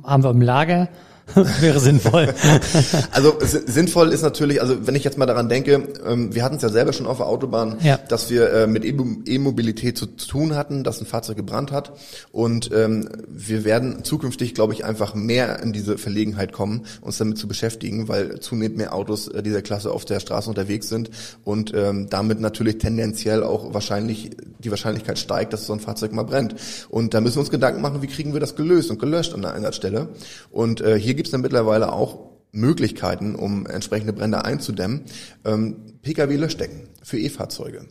haben 0.04 0.24
wir 0.24 0.30
im 0.30 0.42
Lager? 0.42 0.90
wäre 1.62 1.80
sinnvoll. 1.80 2.34
also 3.12 3.38
sinnvoll 3.42 4.12
ist 4.12 4.22
natürlich, 4.22 4.62
also 4.62 4.88
wenn 4.88 4.96
ich 4.96 5.04
jetzt 5.04 5.18
mal 5.18 5.26
daran 5.26 5.50
denke, 5.50 5.88
ähm, 6.06 6.34
wir 6.34 6.44
hatten 6.44 6.56
es 6.56 6.62
ja 6.62 6.70
selber 6.70 6.94
schon 6.94 7.06
auf 7.06 7.18
der 7.18 7.28
Autobahn, 7.28 7.78
ja. 7.82 7.98
dass 7.98 8.30
wir 8.30 8.52
äh, 8.52 8.68
mit 8.68 8.86
E-Mobilität 8.86 9.98
zu 9.98 10.06
tun 10.06 10.56
hatten, 10.56 10.84
dass 10.84 11.02
ein 11.02 11.06
Fahrzeug 11.06 11.38
gebrannt 11.38 11.72
hat 11.72 11.92
und 12.32 12.72
ähm, 12.74 13.10
wir 13.28 13.66
werden 13.66 14.04
zukünftig, 14.04 14.54
glaube 14.54 14.74
ich, 14.74 14.86
einfach 14.86 15.16
mehr 15.16 15.62
in 15.62 15.74
diese 15.74 15.98
Verlegenheit 15.98 16.54
kommen, 16.54 16.86
uns 17.02 17.18
damit 17.18 17.38
zu 17.38 17.48
beschäftigen, 17.48 18.08
weil 18.08 18.40
zunehmend 18.40 18.78
mehr 18.78 18.94
Autos 18.94 19.28
äh, 19.28 19.44
dieser 19.44 19.62
Klasse 19.62 19.92
auf 19.92 20.06
der 20.06 20.20
Straße 20.20 20.50
unterwegs 20.50 20.90
sind 20.90 21.10
und 21.44 21.74
ähm, 21.76 22.08
damit 22.10 22.40
natürlich 22.40 22.78
tendenziell 22.78 23.44
auch 23.44 23.74
wahrscheinlich 23.74 24.32
die 24.60 24.72
Wahrscheinlichkeit 24.72 25.20
steigt, 25.20 25.54
dass 25.54 25.68
so 25.68 25.74
ein 25.74 25.80
Fahrzeug 25.80 26.14
mal 26.14 26.24
brennt. 26.24 26.56
Und 26.90 27.14
da 27.14 27.22
müssen 27.22 27.36
wir 27.36 27.42
uns 27.42 27.50
Gedanken 27.50 27.82
machen, 27.82 28.02
wie 28.02 28.08
kriegen 28.08 28.34
wir 28.34 28.40
das 28.40 28.56
gelöst 28.56 28.90
und 28.90 29.00
gelöscht 29.00 29.34
an 29.34 29.42
der 29.42 29.54
Einsatzstelle. 29.54 30.10
Und 30.52 30.82
äh, 30.82 31.00
hier 31.00 31.16
gibt 31.18 31.28
es 31.28 31.32
dann 31.32 31.42
mittlerweile 31.42 31.92
auch 31.92 32.28
Möglichkeiten, 32.52 33.36
um 33.36 33.66
entsprechende 33.66 34.14
Brände 34.14 34.46
einzudämmen. 34.46 35.02
Ähm, 35.46 35.76
Pkw-Löschdecken 36.02 36.88
für 37.04 37.20
E-Fahrzeuge. 37.20 37.86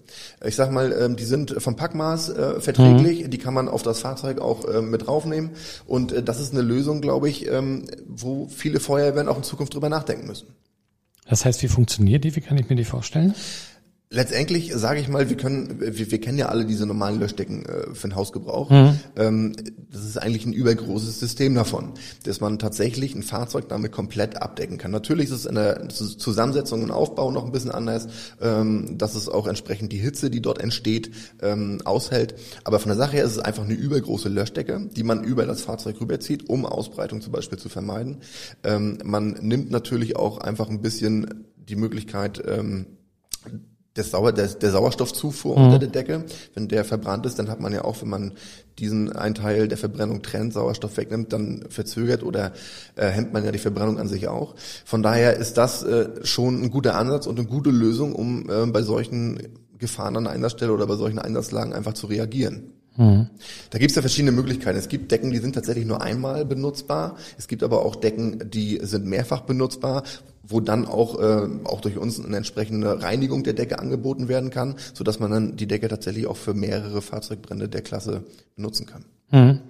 Ich 0.44 0.56
sag 0.56 0.72
mal, 0.72 0.92
ähm, 0.92 1.16
die 1.16 1.24
sind 1.24 1.54
vom 1.58 1.76
Packmaß 1.76 2.30
äh, 2.30 2.60
verträglich, 2.60 3.24
mhm. 3.24 3.30
die 3.30 3.38
kann 3.38 3.54
man 3.54 3.68
auf 3.68 3.82
das 3.82 4.00
Fahrzeug 4.00 4.40
auch 4.40 4.64
äh, 4.66 4.82
mit 4.82 5.06
draufnehmen. 5.06 5.50
Und 5.86 6.12
äh, 6.12 6.22
das 6.22 6.40
ist 6.40 6.52
eine 6.52 6.62
Lösung, 6.62 7.00
glaube 7.00 7.28
ich, 7.28 7.46
ähm, 7.48 7.84
wo 8.06 8.48
viele 8.48 8.80
Feuerwehren 8.80 9.28
auch 9.28 9.36
in 9.36 9.42
Zukunft 9.42 9.74
drüber 9.74 9.88
nachdenken 9.88 10.26
müssen. 10.26 10.48
Das 11.28 11.44
heißt, 11.44 11.62
wie 11.62 11.68
funktioniert 11.68 12.24
die? 12.24 12.36
Wie 12.36 12.40
kann 12.40 12.56
ich 12.56 12.68
mir 12.68 12.76
die 12.76 12.84
vorstellen? 12.84 13.34
Letztendlich 14.08 14.72
sage 14.72 15.00
ich 15.00 15.08
mal, 15.08 15.28
wir 15.28 15.36
können, 15.36 15.80
wir, 15.80 16.10
wir 16.12 16.20
kennen 16.20 16.38
ja 16.38 16.46
alle 16.46 16.64
diese 16.64 16.86
normalen 16.86 17.18
Löschdecken 17.18 17.66
äh, 17.66 17.92
für 17.92 18.06
den 18.06 18.14
Hausgebrauch. 18.14 18.70
Mhm. 18.70 19.00
Ähm, 19.16 19.52
das 19.90 20.04
ist 20.04 20.16
eigentlich 20.16 20.46
ein 20.46 20.52
übergroßes 20.52 21.18
System 21.18 21.56
davon, 21.56 21.92
dass 22.22 22.40
man 22.40 22.60
tatsächlich 22.60 23.16
ein 23.16 23.24
Fahrzeug 23.24 23.68
damit 23.68 23.90
komplett 23.90 24.40
abdecken 24.40 24.78
kann. 24.78 24.92
Natürlich 24.92 25.26
ist 25.26 25.32
es 25.32 25.46
in 25.46 25.56
der 25.56 25.88
Zusammensetzung 25.88 26.84
und 26.84 26.92
Aufbau 26.92 27.32
noch 27.32 27.44
ein 27.44 27.50
bisschen 27.50 27.72
anders, 27.72 28.06
ähm, 28.40 28.96
dass 28.96 29.16
es 29.16 29.28
auch 29.28 29.48
entsprechend 29.48 29.90
die 29.90 29.98
Hitze, 29.98 30.30
die 30.30 30.40
dort 30.40 30.60
entsteht, 30.60 31.10
ähm, 31.42 31.80
aushält. 31.84 32.36
Aber 32.62 32.78
von 32.78 32.90
der 32.90 32.96
Sache 32.96 33.16
her 33.16 33.24
ist 33.24 33.32
es 33.32 33.40
einfach 33.40 33.64
eine 33.64 33.74
übergroße 33.74 34.28
Löschdecke, 34.28 34.88
die 34.94 35.02
man 35.02 35.24
über 35.24 35.46
das 35.46 35.62
Fahrzeug 35.62 36.00
rüberzieht, 36.00 36.48
um 36.48 36.64
Ausbreitung 36.64 37.22
zum 37.22 37.32
Beispiel 37.32 37.58
zu 37.58 37.68
vermeiden. 37.68 38.18
Ähm, 38.62 38.98
man 39.02 39.30
nimmt 39.40 39.72
natürlich 39.72 40.14
auch 40.14 40.38
einfach 40.38 40.70
ein 40.70 40.80
bisschen 40.80 41.46
die 41.56 41.74
Möglichkeit, 41.74 42.40
ähm, 42.46 42.86
der, 43.96 44.04
Sauer, 44.04 44.32
der, 44.32 44.46
der 44.46 44.70
Sauerstoffzufuhr 44.70 45.58
mhm. 45.58 45.64
unter 45.64 45.78
der 45.78 45.88
Decke. 45.88 46.24
Wenn 46.54 46.68
der 46.68 46.84
verbrannt 46.84 47.26
ist, 47.26 47.38
dann 47.38 47.48
hat 47.48 47.60
man 47.60 47.72
ja 47.72 47.84
auch, 47.84 48.02
wenn 48.02 48.08
man 48.08 48.32
diesen 48.78 49.12
einen 49.12 49.34
Teil 49.34 49.68
der 49.68 49.78
Verbrennung 49.78 50.22
trennt, 50.22 50.52
Sauerstoff 50.52 50.96
wegnimmt, 50.96 51.32
dann 51.32 51.64
verzögert 51.68 52.22
oder 52.22 52.52
äh, 52.94 53.08
hemmt 53.08 53.32
man 53.32 53.44
ja 53.44 53.52
die 53.52 53.58
Verbrennung 53.58 53.98
an 53.98 54.08
sich 54.08 54.28
auch. 54.28 54.54
Von 54.84 55.02
daher 55.02 55.36
ist 55.36 55.54
das 55.54 55.82
äh, 55.82 56.24
schon 56.24 56.62
ein 56.62 56.70
guter 56.70 56.96
Ansatz 56.96 57.26
und 57.26 57.38
eine 57.38 57.48
gute 57.48 57.70
Lösung, 57.70 58.14
um 58.14 58.50
äh, 58.50 58.66
bei 58.66 58.82
solchen 58.82 59.38
Gefahren 59.78 60.16
an 60.16 60.24
der 60.24 60.32
Einsatzstelle 60.32 60.72
oder 60.72 60.86
bei 60.86 60.96
solchen 60.96 61.18
Einsatzlagen 61.18 61.72
einfach 61.72 61.94
zu 61.94 62.06
reagieren. 62.06 62.72
Mhm. 62.96 63.28
Da 63.70 63.78
gibt 63.78 63.90
es 63.90 63.96
ja 63.96 64.02
verschiedene 64.02 64.32
Möglichkeiten. 64.32 64.78
Es 64.78 64.88
gibt 64.88 65.10
Decken, 65.10 65.30
die 65.30 65.38
sind 65.38 65.54
tatsächlich 65.54 65.86
nur 65.86 66.00
einmal 66.00 66.44
benutzbar. 66.44 67.16
Es 67.38 67.48
gibt 67.48 67.62
aber 67.62 67.84
auch 67.84 67.96
Decken, 67.96 68.50
die 68.50 68.78
sind 68.82 69.06
mehrfach 69.06 69.42
benutzbar, 69.42 70.02
wo 70.42 70.60
dann 70.60 70.86
auch, 70.86 71.18
äh, 71.20 71.48
auch 71.64 71.80
durch 71.80 71.98
uns 71.98 72.24
eine 72.24 72.36
entsprechende 72.36 73.02
Reinigung 73.02 73.42
der 73.42 73.52
Decke 73.52 73.78
angeboten 73.78 74.28
werden 74.28 74.50
kann, 74.50 74.76
sodass 74.94 75.18
man 75.18 75.30
dann 75.30 75.56
die 75.56 75.66
Decke 75.66 75.88
tatsächlich 75.88 76.26
auch 76.26 76.36
für 76.36 76.54
mehrere 76.54 77.02
Fahrzeugbrände 77.02 77.68
der 77.68 77.82
Klasse 77.82 78.24
benutzen 78.54 78.86
kann. 78.86 79.04
Mhm. 79.30 79.60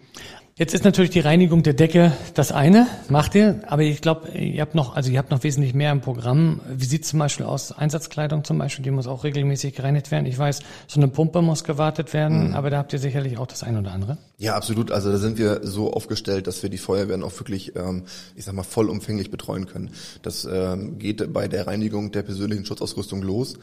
Jetzt 0.58 0.72
ist 0.72 0.84
natürlich 0.84 1.10
die 1.10 1.20
Reinigung 1.20 1.62
der 1.62 1.74
Decke 1.74 2.12
das 2.32 2.50
eine, 2.50 2.86
macht 3.10 3.34
ihr, 3.34 3.60
aber 3.66 3.82
ich 3.82 4.00
glaube, 4.00 4.30
ihr 4.30 4.62
habt 4.62 4.74
noch, 4.74 4.96
also 4.96 5.10
ihr 5.10 5.18
habt 5.18 5.30
noch 5.30 5.42
wesentlich 5.42 5.74
mehr 5.74 5.92
im 5.92 6.00
Programm. 6.00 6.62
Wie 6.74 6.86
sieht 6.86 7.04
zum 7.04 7.18
Beispiel 7.18 7.44
aus? 7.44 7.72
Einsatzkleidung 7.72 8.42
zum 8.42 8.56
Beispiel, 8.56 8.82
die 8.82 8.90
muss 8.90 9.06
auch 9.06 9.22
regelmäßig 9.22 9.74
gereinigt 9.74 10.10
werden. 10.10 10.24
Ich 10.24 10.38
weiß, 10.38 10.60
so 10.86 10.98
eine 10.98 11.08
Pumpe 11.08 11.42
muss 11.42 11.62
gewartet 11.62 12.14
werden, 12.14 12.48
mhm. 12.48 12.54
aber 12.54 12.70
da 12.70 12.78
habt 12.78 12.94
ihr 12.94 12.98
sicherlich 12.98 13.36
auch 13.36 13.46
das 13.46 13.64
eine 13.64 13.80
oder 13.80 13.92
andere. 13.92 14.16
Ja, 14.38 14.56
absolut. 14.56 14.92
Also 14.92 15.12
da 15.12 15.18
sind 15.18 15.36
wir 15.36 15.60
so 15.62 15.92
aufgestellt, 15.92 16.46
dass 16.46 16.62
wir 16.62 16.70
die 16.70 16.78
Feuerwehren 16.78 17.22
auch 17.22 17.38
wirklich, 17.38 17.76
ähm, 17.76 18.04
ich 18.34 18.46
sag 18.46 18.54
mal, 18.54 18.62
vollumfänglich 18.62 19.30
betreuen 19.30 19.66
können. 19.66 19.90
Das 20.22 20.48
ähm, 20.50 20.98
geht 20.98 21.34
bei 21.34 21.48
der 21.48 21.66
Reinigung 21.66 22.12
der 22.12 22.22
persönlichen 22.22 22.64
Schutzausrüstung 22.64 23.20
los, 23.20 23.58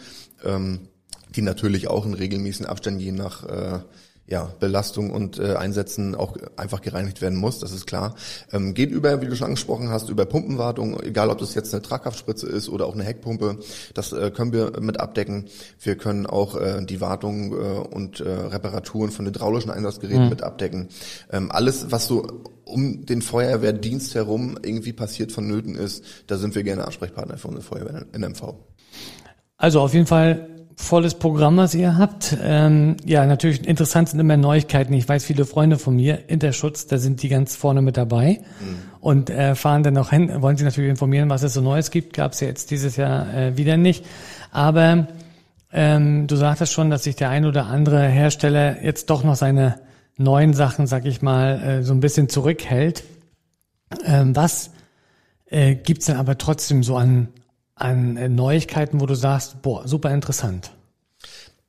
ähm, 0.46 0.90
die 1.36 1.42
natürlich 1.42 1.88
auch 1.88 2.06
in 2.06 2.14
regelmäßigen 2.14 2.68
Abständen 2.68 3.00
je 3.00 3.14
nach 3.14 3.46
äh, 3.46 3.80
ja, 4.26 4.50
Belastung 4.60 5.12
und 5.12 5.38
äh, 5.38 5.56
Einsätzen 5.56 6.16
auch 6.16 6.38
einfach 6.56 6.82
gereinigt 6.82 7.22
werden 7.22 7.38
muss, 7.38 7.60
das 7.60 7.74
ist 7.74 7.86
klar. 7.86 8.16
Ähm, 8.54 8.74
geht 8.74 8.90
über, 8.90 9.22
wie 9.22 9.26
du 9.26 9.36
schon 9.36 9.48
angesprochen 9.48 9.90
hast, 9.90 10.10
über 10.10 10.26
Pumpenwartung, 10.26 11.00
egal 11.02 11.30
ob 11.30 11.40
das 11.40 11.56
jetzt 11.56 11.74
eine 11.74 11.82
Tragkraftspritze 11.84 12.48
ist 12.48 12.70
oder 12.70 12.86
auch 12.86 12.94
eine 12.94 13.04
Heckpumpe, 13.04 13.60
das 13.94 14.14
äh, 14.14 14.32
können 14.32 14.54
wir 14.54 14.80
mit 14.80 15.00
abdecken. 15.00 15.46
Wir 15.80 15.98
können 15.98 16.26
auch 16.26 16.56
äh, 16.56 16.86
die 16.86 17.02
Wartung 17.02 17.52
äh, 17.52 17.56
und 17.56 18.22
äh, 18.22 18.30
Reparaturen 18.30 19.12
von 19.12 19.26
hydraulischen 19.26 19.72
Einsatzgeräten 19.72 20.24
mhm. 20.24 20.30
mit 20.30 20.42
abdecken. 20.42 20.88
Ähm, 21.32 21.52
alles, 21.52 21.92
was 21.92 22.08
so 22.08 22.44
um 22.64 23.06
den 23.06 23.22
Feuerwehrdienst 23.22 24.16
herum 24.16 24.58
irgendwie 24.62 24.94
passiert 24.94 25.34
vonnöten 25.34 25.76
ist, 25.76 26.04
da 26.28 26.38
sind 26.38 26.56
wir 26.56 26.64
gerne 26.64 26.86
Ansprechpartner 26.86 27.38
für 27.38 27.50
unsere 27.50 27.66
Feuerwehr 27.66 28.06
NMV. 28.18 28.54
Also 29.58 29.82
auf 29.82 29.94
jeden 29.94 30.08
Fall 30.08 30.50
volles 30.76 31.16
Programm, 31.16 31.58
was 31.58 31.76
ihr 31.76 31.98
habt. 31.98 32.38
Ähm, 32.42 32.98
ja, 33.06 33.26
natürlich 33.26 33.68
interessant 33.68 34.10
sind 34.10 34.20
immer 34.20 34.38
Neuigkeiten. 34.38 34.94
Ich 34.94 35.08
weiß, 35.08 35.24
viele 35.26 35.46
Freunde 35.46 35.78
von 35.78 35.96
mir, 35.96 36.30
Interschutz, 36.30 36.88
da 36.88 36.98
sind 36.98 37.22
die 37.22 37.30
ganz 37.30 37.56
vorne 37.56 37.82
mit 37.82 37.98
dabei 37.98 38.40
mhm. 38.60 39.00
und 39.00 39.30
äh, 39.30 39.56
fahren 39.56 39.84
dann 39.84 39.94
noch 39.94 40.10
hin, 40.10 40.32
wollen 40.42 40.58
sich 40.58 40.66
natürlich 40.66 40.90
informieren, 40.90 41.30
was 41.30 41.44
es 41.44 41.54
so 41.54 41.62
Neues 41.62 41.92
gibt. 41.92 42.14
Gab 42.14 42.34
es 42.34 42.40
ja 42.40 42.48
jetzt 42.48 42.72
dieses 42.72 42.96
Jahr 42.96 43.34
äh, 43.34 43.58
wieder 43.58 43.78
nicht. 43.78 44.06
Aber 44.52 45.08
ähm, 45.72 46.28
du 46.28 46.36
sagtest 46.36 46.72
schon, 46.72 46.90
dass 46.90 47.04
sich 47.04 47.16
der 47.16 47.30
ein 47.30 47.46
oder 47.46 47.68
andere 47.68 48.08
Hersteller 48.08 48.84
jetzt 48.84 49.10
doch 49.10 49.24
noch 49.24 49.36
seine 49.36 49.80
neuen 50.18 50.54
Sachen, 50.54 50.88
sag 50.88 51.06
ich 51.06 51.22
mal, 51.22 51.62
äh, 51.62 51.84
so 51.84 51.94
ein 51.94 52.00
bisschen 52.00 52.30
zurückhält. 52.30 53.04
Ähm, 54.06 54.36
was 54.36 54.72
äh, 55.48 55.76
gibt's 55.76 56.06
denn 56.06 56.18
aber 56.18 56.38
trotzdem 56.38 56.84
so 56.84 56.96
an 56.98 57.30
an 57.76 58.18
äh, 58.18 58.30
Neuigkeiten, 58.30 59.02
wo 59.02 59.06
du 59.06 59.16
sagst, 59.16 59.62
boah, 59.62 59.88
super 59.88 60.12
interessant? 60.12 60.72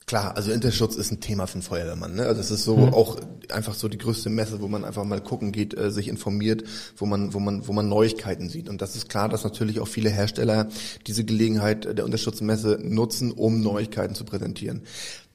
Klar, 0.06 0.36
also 0.36 0.52
Interschutz 0.52 0.96
ist 0.96 1.10
ein 1.12 1.20
Thema 1.20 1.46
für 1.46 1.54
einen 1.54 1.62
Feuerwehrmann. 1.62 2.16
Ne? 2.16 2.26
Also 2.26 2.42
es 2.42 2.50
ist 2.50 2.64
so 2.64 2.76
mhm. 2.76 2.92
auch 2.92 3.18
einfach 3.50 3.72
so 3.72 3.88
die 3.88 3.96
größte 3.96 4.28
Messe, 4.28 4.60
wo 4.60 4.68
man 4.68 4.84
einfach 4.84 5.04
mal 5.04 5.22
gucken 5.22 5.50
geht, 5.50 5.76
äh, 5.76 5.90
sich 5.90 6.08
informiert, 6.08 6.64
wo 6.98 7.06
man, 7.06 7.32
wo 7.32 7.40
man, 7.40 7.66
wo 7.66 7.72
man 7.72 7.88
Neuigkeiten 7.88 8.50
sieht. 8.50 8.68
Und 8.68 8.82
das 8.82 8.96
ist 8.96 9.08
klar, 9.08 9.30
dass 9.30 9.44
natürlich 9.44 9.80
auch 9.80 9.88
viele 9.88 10.10
Hersteller 10.10 10.68
diese 11.06 11.24
Gelegenheit 11.24 11.96
der 11.96 12.04
Unterschutzmesse 12.04 12.80
nutzen, 12.82 13.32
um 13.32 13.62
Neuigkeiten 13.62 14.14
zu 14.14 14.24
präsentieren. 14.24 14.82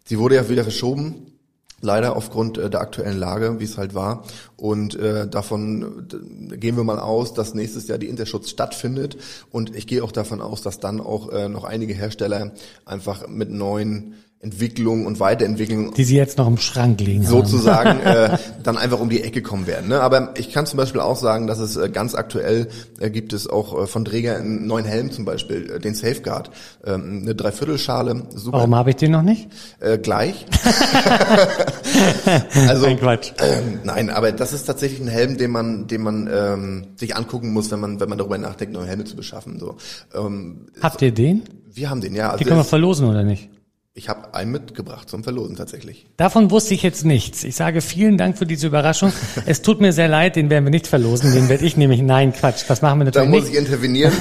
Sie 0.05 0.19
wurde 0.19 0.35
ja 0.35 0.49
wieder 0.49 0.63
verschoben 0.63 1.38
Leider 1.81 2.15
aufgrund 2.15 2.57
äh, 2.57 2.69
der 2.69 2.81
aktuellen 2.81 3.17
Lage, 3.17 3.59
wie 3.59 3.63
es 3.63 3.77
halt 3.77 3.93
war. 3.93 4.23
Und 4.57 4.95
äh, 4.95 5.27
davon 5.27 6.07
gehen 6.51 6.75
wir 6.75 6.83
mal 6.83 6.99
aus, 6.99 7.33
dass 7.33 7.53
nächstes 7.53 7.87
Jahr 7.87 7.97
die 7.97 8.09
Interschutz 8.09 8.49
stattfindet. 8.49 9.17
Und 9.51 9.75
ich 9.75 9.87
gehe 9.87 10.03
auch 10.03 10.11
davon 10.11 10.41
aus, 10.41 10.61
dass 10.61 10.79
dann 10.79 10.99
auch 10.99 11.31
äh, 11.31 11.49
noch 11.49 11.63
einige 11.63 11.93
Hersteller 11.93 12.51
einfach 12.85 13.27
mit 13.27 13.49
neuen 13.49 14.15
Entwicklung 14.41 15.05
und 15.05 15.19
Weiterentwicklung 15.19 15.93
die 15.93 16.05
sie 16.05 16.15
jetzt 16.15 16.37
noch 16.37 16.47
im 16.47 16.57
Schrank 16.57 17.01
liegen 17.01 17.25
sozusagen 17.25 17.99
äh, 18.05 18.37
dann 18.63 18.77
einfach 18.77 19.01
um 19.01 19.09
die 19.09 19.21
Ecke 19.21 19.41
kommen 19.41 19.67
werden. 19.67 19.89
Ne? 19.89 19.99
Aber 19.99 20.33
ich 20.37 20.53
kann 20.53 20.65
zum 20.65 20.77
Beispiel 20.77 21.01
auch 21.01 21.17
sagen, 21.17 21.45
dass 21.45 21.59
es 21.59 21.75
äh, 21.75 21.89
ganz 21.89 22.15
aktuell 22.15 22.69
äh, 22.99 23.09
gibt 23.09 23.33
es 23.33 23.49
auch 23.49 23.83
äh, 23.83 23.87
von 23.87 24.05
Träger 24.05 24.37
einen 24.37 24.65
neuen 24.65 24.85
Helm 24.85 25.11
zum 25.11 25.25
Beispiel, 25.25 25.69
äh, 25.69 25.79
den 25.79 25.93
Safeguard, 25.93 26.51
ähm, 26.85 27.23
eine 27.23 27.35
Dreiviertelschale. 27.35 28.27
Super. 28.33 28.59
Warum 28.59 28.75
habe 28.75 28.91
ich 28.91 28.95
den 28.95 29.11
noch 29.11 29.23
nicht? 29.23 29.49
Äh, 29.81 29.97
gleich. 29.97 30.45
also 32.69 32.85
Nein, 32.85 32.97
Quatsch. 32.97 33.31
Äh, 33.39 33.61
nein, 33.83 34.09
aber 34.09 34.31
das 34.31 34.53
ist 34.53 34.63
tatsächlich 34.63 35.01
ein 35.01 35.09
Helm, 35.09 35.37
den 35.37 35.51
man, 35.51 35.87
den 35.87 36.01
man 36.01 36.29
ähm, 36.33 36.87
sich 36.95 37.17
angucken 37.17 37.51
muss, 37.51 37.71
wenn 37.71 37.81
man 37.81 37.99
wenn 37.99 38.07
man 38.07 38.17
darüber 38.17 38.37
nachdenkt, 38.37 38.73
neue 38.73 38.87
Helme 38.87 39.03
zu 39.03 39.17
beschaffen. 39.17 39.59
So. 39.59 39.75
Ähm, 40.15 40.67
Habt 40.81 41.01
ihr 41.01 41.11
den? 41.11 41.43
wir 41.73 41.89
haben 41.89 42.01
den, 42.01 42.15
ja. 42.15 42.29
Also 42.29 42.39
Die 42.39 42.45
können 42.45 42.59
wir 42.59 42.65
verlosen 42.65 43.07
oder 43.07 43.23
nicht? 43.23 43.49
Ich 43.95 44.07
habe 44.07 44.33
einen 44.33 44.51
mitgebracht 44.51 45.09
zum 45.09 45.23
Verlosen 45.23 45.55
tatsächlich. 45.57 46.05
Davon 46.15 46.51
wusste 46.51 46.73
ich 46.73 46.83
jetzt 46.83 47.03
nichts. 47.05 47.43
Ich 47.43 47.55
sage 47.55 47.81
vielen 47.81 48.17
Dank 48.17 48.37
für 48.37 48.45
diese 48.45 48.67
Überraschung. 48.67 49.11
Es 49.45 49.61
tut 49.61 49.81
mir 49.81 49.91
sehr 49.91 50.07
leid, 50.07 50.35
den 50.37 50.49
werden 50.49 50.63
wir 50.63 50.71
nicht 50.71 50.87
verlosen. 50.87 51.33
Den 51.33 51.49
werde 51.49 51.65
ich 51.65 51.75
nämlich, 51.75 52.01
nein, 52.01 52.31
Quatsch, 52.31 52.63
das 52.67 52.81
machen 52.81 52.99
wir 52.99 53.11
Da 53.11 53.21
natürlich 53.25 53.41
muss 53.41 53.49
nicht. 53.49 53.53
ich 53.53 53.59
intervenieren. 53.65 54.13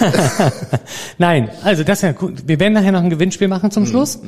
Nein, 1.18 1.50
also 1.62 1.84
das 1.84 1.98
ist 1.98 2.02
ja 2.02 2.14
cool. 2.22 2.34
Wir 2.44 2.58
werden 2.60 2.72
nachher 2.72 2.92
noch 2.92 3.02
ein 3.02 3.10
Gewinnspiel 3.10 3.48
machen 3.48 3.66
Mhm, 3.66 3.70
zum 3.72 3.86
Schluss. 3.86 4.18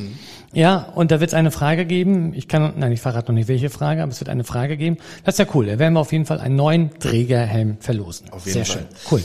Ja, 0.52 0.78
und 0.94 1.10
da 1.10 1.20
wird 1.20 1.30
es 1.30 1.34
eine 1.34 1.50
Frage 1.50 1.84
geben. 1.86 2.32
Ich 2.34 2.46
kann, 2.48 2.74
nein, 2.76 2.90
ich 2.92 3.00
verrate 3.00 3.30
noch 3.32 3.36
nicht 3.38 3.48
welche 3.48 3.70
Frage, 3.70 4.02
aber 4.02 4.10
es 4.12 4.20
wird 4.20 4.28
eine 4.28 4.44
Frage 4.44 4.76
geben. 4.76 4.98
Das 5.24 5.34
ist 5.34 5.38
ja 5.38 5.46
cool. 5.54 5.66
Da 5.66 5.78
werden 5.78 5.94
wir 5.94 6.00
auf 6.00 6.12
jeden 6.12 6.26
Fall 6.26 6.40
einen 6.40 6.56
neuen 6.56 6.90
Trägerhelm 6.98 7.76
verlosen. 7.80 8.28
Auf 8.30 8.46
jeden 8.46 8.64
Sehr 8.64 8.66
Fall. 8.66 8.86
schön. 8.88 8.96
Cool. 9.10 9.22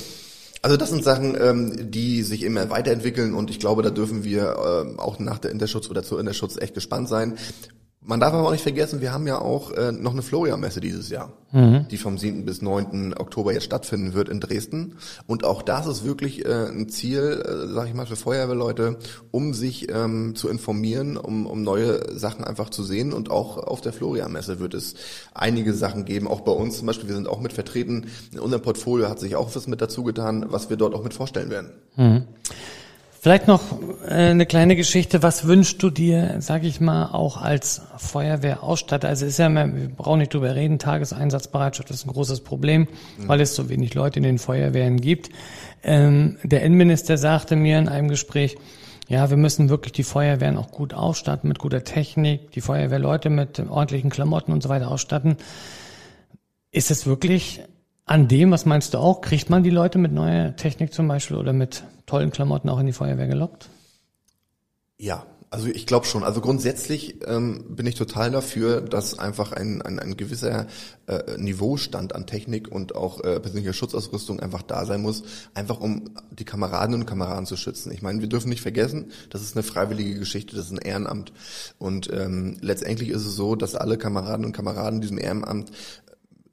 Also 0.66 0.78
das 0.78 0.90
sind 0.90 1.04
Sachen, 1.04 1.40
ähm, 1.40 1.92
die 1.92 2.24
sich 2.24 2.42
immer 2.42 2.72
weiterentwickeln 2.72 3.36
und 3.36 3.52
ich 3.52 3.60
glaube, 3.60 3.84
da 3.84 3.92
dürfen 3.92 4.24
wir 4.24 4.56
ähm, 4.58 5.00
auch 5.00 5.20
nach 5.20 5.38
der 5.38 5.52
Interschutz 5.52 5.92
oder 5.92 6.02
zur 6.02 6.20
Interschutz 6.20 6.58
echt 6.58 6.74
gespannt 6.74 7.08
sein. 7.08 7.38
Man 8.08 8.20
darf 8.20 8.34
aber 8.34 8.48
auch 8.48 8.52
nicht 8.52 8.62
vergessen, 8.62 9.02
wir 9.02 9.12
haben 9.12 9.26
ja 9.26 9.40
auch 9.40 9.72
äh, 9.72 9.92
noch 9.92 10.12
eine 10.12 10.22
Florian-Messe 10.22 10.80
dieses 10.80 11.10
Jahr, 11.10 11.34
die 11.90 11.98
vom 11.98 12.20
7. 12.20 12.46
bis 12.46 12.62
9. 12.62 13.16
Oktober 13.18 13.52
jetzt 13.52 13.64
stattfinden 13.64 14.14
wird 14.14 14.30
in 14.30 14.40
Dresden. 14.40 14.98
Und 15.26 15.44
auch 15.44 15.64
das 15.64 15.88
ist 15.88 16.06
wirklich 16.06 16.46
äh, 16.46 16.68
ein 16.68 16.88
Ziel, 16.90 17.44
äh, 17.44 17.74
sag 17.74 17.88
ich 17.88 17.96
mal, 17.96 18.06
für 18.06 18.16
Feuerwehrleute, 18.16 18.98
um 19.32 19.56
sich 19.56 19.92
ähm, 19.92 20.36
zu 20.36 20.50
informieren, 20.50 21.18
um, 21.18 21.48
um 21.48 21.64
neue 21.64 22.16
Sachen 22.18 22.44
einfach 22.44 22.70
zu 22.70 22.84
sehen. 22.84 23.12
Und 23.12 23.32
auch 23.32 23.58
auf 23.58 23.82
der 23.82 23.92
Florian-Messe 23.94 24.60
wird 24.60 24.76
es 24.76 24.94
einige 25.34 25.74
Sachen 25.74 26.06
geben, 26.06 26.28
auch 26.28 26.42
bei 26.42 26.52
uns 26.52 26.78
zum 26.78 26.86
Beispiel, 26.86 27.10
wir 27.10 27.16
sind 27.16 27.28
auch 27.28 27.40
mit 27.40 27.54
vertreten. 27.54 28.06
In 28.32 28.40
unserem 28.40 28.62
Portfolio 28.62 29.10
hat 29.10 29.20
sich 29.20 29.36
auch 29.36 29.56
was 29.56 29.66
mit 29.66 29.82
dazu 29.82 30.04
getan, 30.04 30.46
was 30.50 30.70
wir 30.70 30.78
dort 30.78 30.94
auch 30.94 31.04
mit 31.04 31.16
vorstellen 31.16 31.50
werden. 31.50 31.70
Vielleicht 33.26 33.48
noch 33.48 33.82
äh, 34.08 34.14
eine 34.14 34.46
kleine 34.46 34.76
Geschichte. 34.76 35.24
Was 35.24 35.48
wünschst 35.48 35.82
du 35.82 35.90
dir, 35.90 36.36
sag 36.42 36.64
ich 36.64 36.80
mal, 36.80 37.08
auch 37.08 37.42
als 37.42 37.82
Feuerwehrausstatter? 37.98 39.08
Also 39.08 39.26
ist 39.26 39.40
ja, 39.40 39.48
immer, 39.48 39.76
wir 39.76 39.90
brauchen 39.90 40.20
nicht 40.20 40.32
drüber 40.32 40.54
reden, 40.54 40.78
Tageseinsatzbereitschaft 40.78 41.90
ist 41.90 42.06
ein 42.06 42.14
großes 42.14 42.42
Problem, 42.42 42.88
weil 43.18 43.42
es 43.42 43.56
so 43.56 43.68
wenig 43.68 43.96
Leute 43.96 44.20
in 44.20 44.24
den 44.24 44.38
Feuerwehren 44.38 45.02
gibt. 45.02 45.32
Ähm, 45.82 46.38
der 46.44 46.62
Innenminister 46.62 47.18
sagte 47.18 47.56
mir 47.56 47.80
in 47.80 47.90
einem 47.90 48.10
Gespräch, 48.10 48.58
ja, 49.08 49.28
wir 49.32 49.38
müssen 49.38 49.70
wirklich 49.70 49.94
die 49.94 50.04
Feuerwehren 50.04 50.56
auch 50.56 50.70
gut 50.70 50.94
ausstatten, 50.94 51.48
mit 51.48 51.58
guter 51.58 51.84
Technik, 51.84 52.52
die 52.52 52.62
Feuerwehrleute 52.62 53.32
mit 53.32 53.60
ordentlichen 53.60 54.12
Klamotten 54.12 54.52
und 54.54 54.62
so 54.62 54.70
weiter 54.70 54.92
ausstatten. 54.92 55.38
Ist 56.70 56.92
es 56.92 57.08
wirklich 57.08 57.64
an 58.06 58.28
dem, 58.28 58.52
was 58.52 58.66
meinst 58.66 58.94
du 58.94 59.00
auch, 59.00 59.22
kriegt 59.22 59.50
man 59.50 59.64
die 59.64 59.72
Leute 59.72 59.98
mit 59.98 60.12
neuer 60.12 60.56
Technik 60.56 60.94
zum 60.94 61.08
Beispiel 61.08 61.38
oder 61.38 61.54
mit 61.54 61.84
tollen 62.06 62.32
Klamotten 62.32 62.70
auch 62.70 62.80
in 62.80 62.86
die 62.86 62.94
Feuerwehr 62.94 63.28
gelockt? 63.28 63.70
Ja, 64.98 65.26
also 65.56 65.68
ich 65.68 65.86
glaube 65.86 66.06
schon. 66.06 66.24
Also 66.24 66.42
grundsätzlich 66.42 67.26
ähm, 67.28 67.76
bin 67.76 67.88
ich 67.88 67.96
total 67.96 68.30
dafür, 68.30 68.82
dass 68.82 69.18
einfach 69.18 69.54
ein, 69.54 69.82
ein, 69.82 70.00
ein 70.00 70.18
gewisser 70.18 70.68
äh, 71.08 71.38
Niveaustand 71.38 72.14
an 72.14 72.28
Technik 72.28 72.70
und 72.70 72.94
auch 72.94 73.24
äh, 73.24 73.40
persönlicher 73.40 73.74
Schutzausrüstung 73.74 74.40
einfach 74.40 74.64
da 74.64 74.86
sein 74.86 75.02
muss, 75.02 75.24
einfach 75.54 75.80
um 75.80 76.10
die 76.30 76.46
Kameradinnen 76.46 77.02
und 77.02 77.08
Kameraden 77.08 77.46
zu 77.46 77.56
schützen. 77.56 77.92
Ich 77.92 78.02
meine, 78.02 78.20
wir 78.20 78.28
dürfen 78.28 78.50
nicht 78.50 78.62
vergessen, 78.62 79.12
das 79.30 79.42
ist 79.42 79.56
eine 79.56 79.64
freiwillige 79.64 80.20
Geschichte, 80.20 80.56
das 80.58 80.66
ist 80.66 80.72
ein 80.72 80.78
Ehrenamt. 80.78 81.32
Und 81.78 82.12
ähm, 82.12 82.58
letztendlich 82.60 83.10
ist 83.10 83.26
es 83.26 83.36
so, 83.36 83.56
dass 83.56 83.76
alle 83.76 83.98
Kameradinnen 83.98 84.48
und 84.48 84.56
Kameraden 84.56 85.00
diesem 85.00 85.18
Ehrenamt 85.18 85.72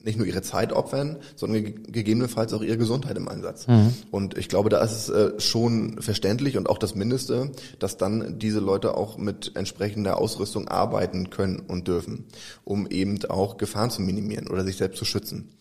nicht 0.03 0.17
nur 0.17 0.27
ihre 0.27 0.41
Zeit 0.41 0.73
opfern, 0.73 1.17
sondern 1.35 1.63
ge- 1.63 1.75
gegebenenfalls 1.87 2.53
auch 2.53 2.61
ihre 2.61 2.77
Gesundheit 2.77 3.17
im 3.17 3.27
Einsatz. 3.27 3.65
Und 4.11 4.37
ich 4.37 4.49
glaube, 4.49 4.69
da 4.69 4.83
ist 4.83 4.91
es 4.91 5.09
äh, 5.09 5.39
schon 5.39 6.01
verständlich 6.01 6.57
und 6.57 6.69
auch 6.69 6.77
das 6.77 6.93
Mindeste, 6.93 7.51
dass 7.79 7.97
dann 7.97 8.37
diese 8.37 8.59
Leute 8.59 8.95
auch 8.97 9.17
mit 9.17 9.53
entsprechender 9.55 10.19
Ausrüstung 10.19 10.67
arbeiten 10.67 11.29
können 11.29 11.59
und 11.59 11.87
dürfen, 11.87 12.25
um 12.63 12.85
eben 12.87 13.23
auch 13.25 13.57
Gefahren 13.57 13.89
zu 13.89 14.01
minimieren 14.01 14.49
oder 14.49 14.63
sich 14.63 14.77
selbst 14.77 14.99
zu 14.99 15.05
schützen. 15.05 15.57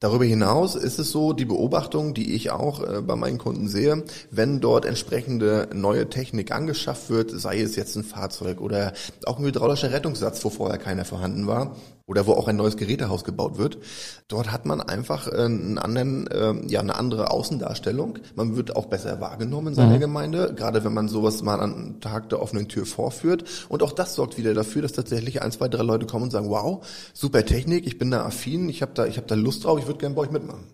Darüber 0.00 0.24
hinaus 0.24 0.76
ist 0.76 1.00
es 1.00 1.10
so, 1.10 1.32
die 1.32 1.44
Beobachtung, 1.44 2.14
die 2.14 2.32
ich 2.34 2.52
auch 2.52 2.80
äh, 2.82 3.02
bei 3.02 3.16
meinen 3.16 3.38
Kunden 3.38 3.66
sehe, 3.66 4.04
wenn 4.30 4.60
dort 4.60 4.84
entsprechende 4.84 5.68
neue 5.74 6.08
Technik 6.08 6.52
angeschafft 6.52 7.10
wird, 7.10 7.32
sei 7.32 7.60
es 7.60 7.74
jetzt 7.74 7.96
ein 7.96 8.04
Fahrzeug 8.04 8.60
oder 8.60 8.92
auch 9.26 9.40
ein 9.40 9.44
hydraulischer 9.44 9.90
Rettungssatz, 9.90 10.44
wo 10.44 10.50
vorher 10.50 10.78
keiner 10.78 11.04
vorhanden 11.04 11.48
war, 11.48 11.74
oder 12.08 12.26
wo 12.26 12.32
auch 12.32 12.48
ein 12.48 12.56
neues 12.56 12.76
Gerätehaus 12.76 13.22
gebaut 13.22 13.58
wird, 13.58 13.78
dort 14.26 14.50
hat 14.50 14.66
man 14.66 14.80
einfach 14.80 15.28
äh, 15.28 15.44
einen 15.44 15.78
anderen, 15.78 16.26
äh, 16.26 16.54
ja, 16.66 16.80
eine 16.80 16.96
andere 16.96 17.30
Außendarstellung. 17.30 18.18
Man 18.34 18.56
wird 18.56 18.74
auch 18.74 18.86
besser 18.86 19.20
wahrgenommen 19.20 19.68
in 19.68 19.74
seiner 19.74 19.98
Gemeinde, 19.98 20.54
gerade 20.56 20.82
wenn 20.84 20.94
man 20.94 21.08
sowas 21.08 21.42
mal 21.42 21.60
an 21.60 22.00
Tag 22.00 22.30
der 22.30 22.42
offenen 22.42 22.66
Tür 22.68 22.86
vorführt. 22.86 23.44
Und 23.68 23.82
auch 23.82 23.92
das 23.92 24.14
sorgt 24.14 24.38
wieder 24.38 24.54
dafür, 24.54 24.82
dass 24.82 24.92
tatsächlich 24.92 25.42
ein, 25.42 25.52
zwei, 25.52 25.68
drei 25.68 25.82
Leute 25.82 26.06
kommen 26.06 26.24
und 26.24 26.30
sagen, 26.30 26.48
wow, 26.48 26.84
super 27.12 27.44
Technik, 27.44 27.86
ich 27.86 27.98
bin 27.98 28.10
da 28.10 28.24
affin, 28.24 28.68
ich 28.68 28.80
habe 28.80 28.92
da, 28.94 29.06
ich 29.06 29.18
habe 29.18 29.26
da 29.26 29.34
Lust 29.34 29.64
drauf, 29.64 29.78
ich 29.78 29.86
würde 29.86 30.00
gerne 30.00 30.14
bei 30.14 30.22
euch 30.22 30.30
mitmachen. 30.30 30.64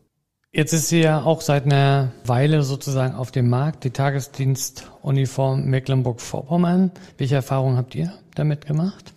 Jetzt 0.52 0.72
ist 0.72 0.88
sie 0.88 1.00
ja 1.00 1.24
auch 1.24 1.40
seit 1.40 1.64
einer 1.64 2.12
Weile 2.24 2.62
sozusagen 2.62 3.16
auf 3.16 3.32
dem 3.32 3.50
Markt, 3.50 3.82
die 3.82 3.90
Tagesdienstuniform 3.90 5.64
Mecklenburg-Vorpommern. 5.64 6.92
Welche 7.18 7.34
Erfahrungen 7.34 7.76
habt 7.76 7.96
ihr 7.96 8.12
damit 8.36 8.64
gemacht? 8.64 9.12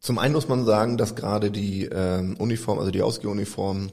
Zum 0.00 0.18
einen 0.18 0.34
muss 0.34 0.48
man 0.48 0.64
sagen, 0.64 0.96
dass 0.96 1.14
gerade 1.14 1.50
die 1.50 1.84
ähm, 1.86 2.36
Uniform, 2.38 2.78
also 2.78 2.90
die 2.90 3.02
Ausgehuniform, 3.02 3.90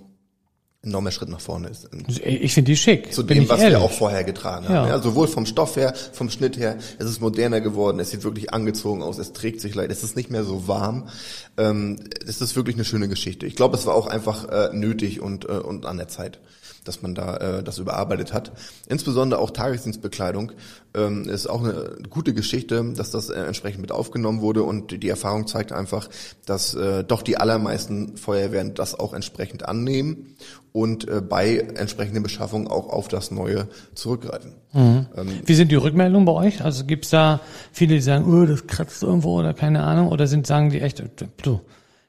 ein 0.83 0.89
enormer 0.89 1.09
Schritt 1.09 1.29
nach 1.29 1.41
vorne 1.41 1.69
ist. 1.69 1.89
Ich 2.23 2.53
finde 2.53 2.69
die 2.69 2.77
schick. 2.77 3.11
Zu 3.11 3.23
dem, 3.23 3.49
was 3.49 3.59
ehrlich. 3.59 3.79
wir 3.79 3.83
auch 3.83 3.91
vorher 3.91 4.23
getragen 4.23 4.65
Ja. 4.69 4.81
haben. 4.81 4.87
Ja, 4.89 4.99
sowohl 4.99 5.27
vom 5.27 5.47
Stoff 5.47 5.77
her, 5.77 5.95
vom 6.13 6.29
Schnitt 6.29 6.57
her, 6.57 6.77
es 6.99 7.09
ist 7.09 7.21
moderner 7.21 7.59
geworden, 7.59 7.99
es 7.99 8.11
sieht 8.11 8.23
wirklich 8.23 8.53
angezogen 8.53 9.01
aus, 9.01 9.17
es 9.17 9.33
trägt 9.33 9.61
sich 9.61 9.73
leicht, 9.73 9.89
es 9.89 10.03
ist 10.03 10.15
nicht 10.15 10.29
mehr 10.29 10.43
so 10.43 10.67
warm. 10.67 11.09
Ähm, 11.57 12.01
es 12.27 12.39
ist 12.39 12.55
wirklich 12.55 12.75
eine 12.75 12.85
schöne 12.85 13.07
Geschichte. 13.09 13.47
Ich 13.47 13.55
glaube, 13.55 13.75
es 13.77 13.87
war 13.87 13.95
auch 13.95 14.05
einfach 14.05 14.47
äh, 14.47 14.69
nötig 14.73 15.21
und, 15.21 15.45
äh, 15.45 15.53
und 15.53 15.87
an 15.87 15.97
der 15.97 16.07
Zeit, 16.07 16.39
dass 16.85 17.01
man 17.01 17.15
da 17.15 17.37
äh, 17.37 17.63
das 17.63 17.77
überarbeitet 17.77 18.33
hat. 18.33 18.53
Insbesondere 18.87 19.39
auch 19.39 19.51
Tagesdienstbekleidung 19.51 20.53
ähm, 20.95 21.27
ist 21.27 21.47
auch 21.47 21.63
eine 21.63 21.97
gute 22.09 22.33
Geschichte, 22.33 22.93
dass 22.95 23.11
das 23.11 23.29
äh, 23.29 23.41
entsprechend 23.41 23.81
mit 23.81 23.91
aufgenommen 23.91 24.41
wurde 24.41 24.63
und 24.63 25.03
die 25.03 25.09
Erfahrung 25.09 25.47
zeigt 25.47 25.71
einfach, 25.71 26.09
dass 26.45 26.73
äh, 26.73 27.03
doch 27.03 27.21
die 27.21 27.37
allermeisten 27.37 28.17
Feuerwehren 28.17 28.73
das 28.73 28.97
auch 28.97 29.13
entsprechend 29.13 29.67
annehmen 29.67 30.35
und 30.71 31.07
äh, 31.07 31.21
bei 31.21 31.57
entsprechender 31.75 32.21
Beschaffung 32.21 32.67
auch 32.67 32.89
auf 32.89 33.07
das 33.07 33.31
Neue 33.31 33.67
zurückgreifen. 33.93 34.53
Ähm, 34.73 35.07
Wie 35.45 35.55
sind 35.55 35.71
die 35.71 35.75
Rückmeldungen 35.75 36.25
bei 36.25 36.33
euch? 36.33 36.63
Also 36.63 36.85
gibt's 36.85 37.09
da 37.09 37.39
viele, 37.71 37.95
die 37.95 38.01
sagen, 38.01 38.25
oh, 38.25 38.45
das 38.45 38.67
kratzt 38.67 39.01
irgendwo 39.01 39.39
oder 39.39 39.53
keine 39.53 39.83
Ahnung, 39.83 40.09
oder 40.09 40.27
sind 40.27 40.45
sagen 40.47 40.69
die 40.69 40.81
echt, 40.81 41.01
du, 41.43 41.61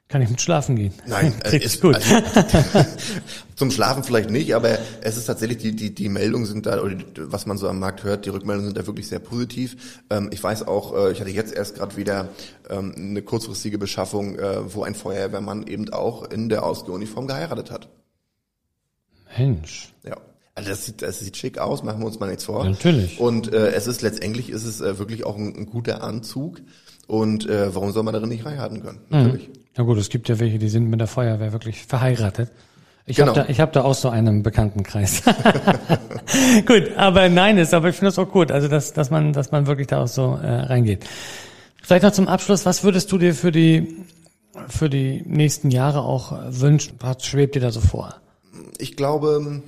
kann 0.08 0.22
ich 0.22 0.30
mit 0.30 0.40
schlafen 0.40 0.76
gehen? 0.76 0.94
Nein, 1.06 1.34
ist, 1.52 1.80
gut. 1.80 1.96
Also, 1.96 2.14
zum 3.56 3.72
Schlafen 3.72 4.04
vielleicht 4.04 4.30
nicht, 4.30 4.54
aber 4.54 4.78
es 5.00 5.16
ist 5.16 5.26
tatsächlich, 5.26 5.58
die, 5.58 5.74
die, 5.74 5.92
die 5.94 6.08
Meldungen 6.08 6.46
sind 6.46 6.66
da, 6.66 6.80
oder 6.80 6.94
die, 6.94 7.04
was 7.16 7.46
man 7.46 7.58
so 7.58 7.68
am 7.68 7.80
Markt 7.80 8.04
hört, 8.04 8.24
die 8.24 8.30
Rückmeldungen 8.30 8.68
sind 8.68 8.78
da 8.78 8.86
wirklich 8.86 9.08
sehr 9.08 9.18
positiv. 9.18 10.00
Ähm, 10.08 10.30
ich 10.32 10.42
weiß 10.42 10.68
auch, 10.68 10.94
äh, 10.94 11.12
ich 11.12 11.20
hatte 11.20 11.30
jetzt 11.30 11.52
erst 11.52 11.74
gerade 11.74 11.96
wieder 11.96 12.28
ähm, 12.70 12.94
eine 12.96 13.22
kurzfristige 13.22 13.78
Beschaffung, 13.78 14.38
äh, 14.38 14.72
wo 14.72 14.84
ein 14.84 14.94
Feuerwehrmann 14.94 15.66
eben 15.66 15.92
auch 15.92 16.30
in 16.30 16.48
der 16.48 16.64
Ausgehuniform 16.64 17.26
geheiratet 17.26 17.72
hat. 17.72 17.88
Mensch. 19.36 19.92
Ja. 20.04 20.16
Also 20.54 20.70
das 20.70 20.86
sieht, 20.86 21.02
das 21.02 21.18
sieht 21.18 21.36
schick 21.36 21.58
aus, 21.58 21.82
machen 21.82 22.00
wir 22.00 22.06
uns 22.06 22.18
mal 22.18 22.28
nichts 22.28 22.44
vor. 22.44 22.64
Ja, 22.64 22.70
natürlich. 22.70 23.18
Und 23.20 23.52
äh, 23.52 23.72
es 23.72 23.86
ist 23.86 24.02
letztendlich 24.02 24.50
ist 24.50 24.64
es 24.64 24.80
äh, 24.80 24.98
wirklich 24.98 25.26
auch 25.26 25.36
ein, 25.36 25.54
ein 25.54 25.66
guter 25.66 26.02
Anzug. 26.02 26.62
Und 27.06 27.46
äh, 27.48 27.74
warum 27.74 27.92
soll 27.92 28.04
man 28.04 28.14
darin 28.14 28.28
nicht 28.28 28.44
heiraten 28.44 28.82
können? 28.82 29.00
Mhm. 29.10 29.40
Ja 29.76 29.84
gut, 29.84 29.98
es 29.98 30.08
gibt 30.08 30.28
ja 30.28 30.38
welche, 30.38 30.58
die 30.58 30.68
sind 30.68 30.88
mit 30.88 31.00
der 31.00 31.06
Feuerwehr 31.06 31.52
wirklich 31.52 31.84
verheiratet. 31.84 32.50
Ich 33.08 33.16
Genau. 33.18 33.28
habe 33.36 33.40
da, 33.46 33.48
ich 33.48 33.60
hab 33.60 33.72
da 33.72 33.84
auch 33.84 33.94
so 33.94 34.08
einen 34.08 34.42
Bekanntenkreis. 34.42 35.22
gut, 36.66 36.96
aber 36.96 37.28
nein, 37.28 37.56
ist, 37.58 37.72
aber 37.72 37.90
ich 37.90 37.94
finde 37.96 38.08
das 38.08 38.18
auch 38.18 38.30
gut, 38.30 38.50
also 38.50 38.68
dass, 38.68 38.92
dass 38.92 39.10
man, 39.10 39.32
dass 39.32 39.52
man 39.52 39.66
wirklich 39.66 39.86
da 39.86 40.02
auch 40.02 40.08
so 40.08 40.34
äh, 40.42 40.46
reingeht. 40.46 41.04
Vielleicht 41.82 42.02
noch 42.02 42.12
zum 42.12 42.26
Abschluss, 42.26 42.66
was 42.66 42.82
würdest 42.82 43.12
du 43.12 43.18
dir 43.18 43.34
für 43.34 43.52
die 43.52 44.04
für 44.68 44.88
die 44.88 45.22
nächsten 45.26 45.70
Jahre 45.70 46.00
auch 46.00 46.32
wünschen? 46.48 46.96
Was 47.00 47.24
schwebt 47.26 47.54
dir 47.54 47.60
da 47.60 47.70
so 47.70 47.80
vor? 47.80 48.16
Ich 48.78 48.96
glaube, 48.96 49.62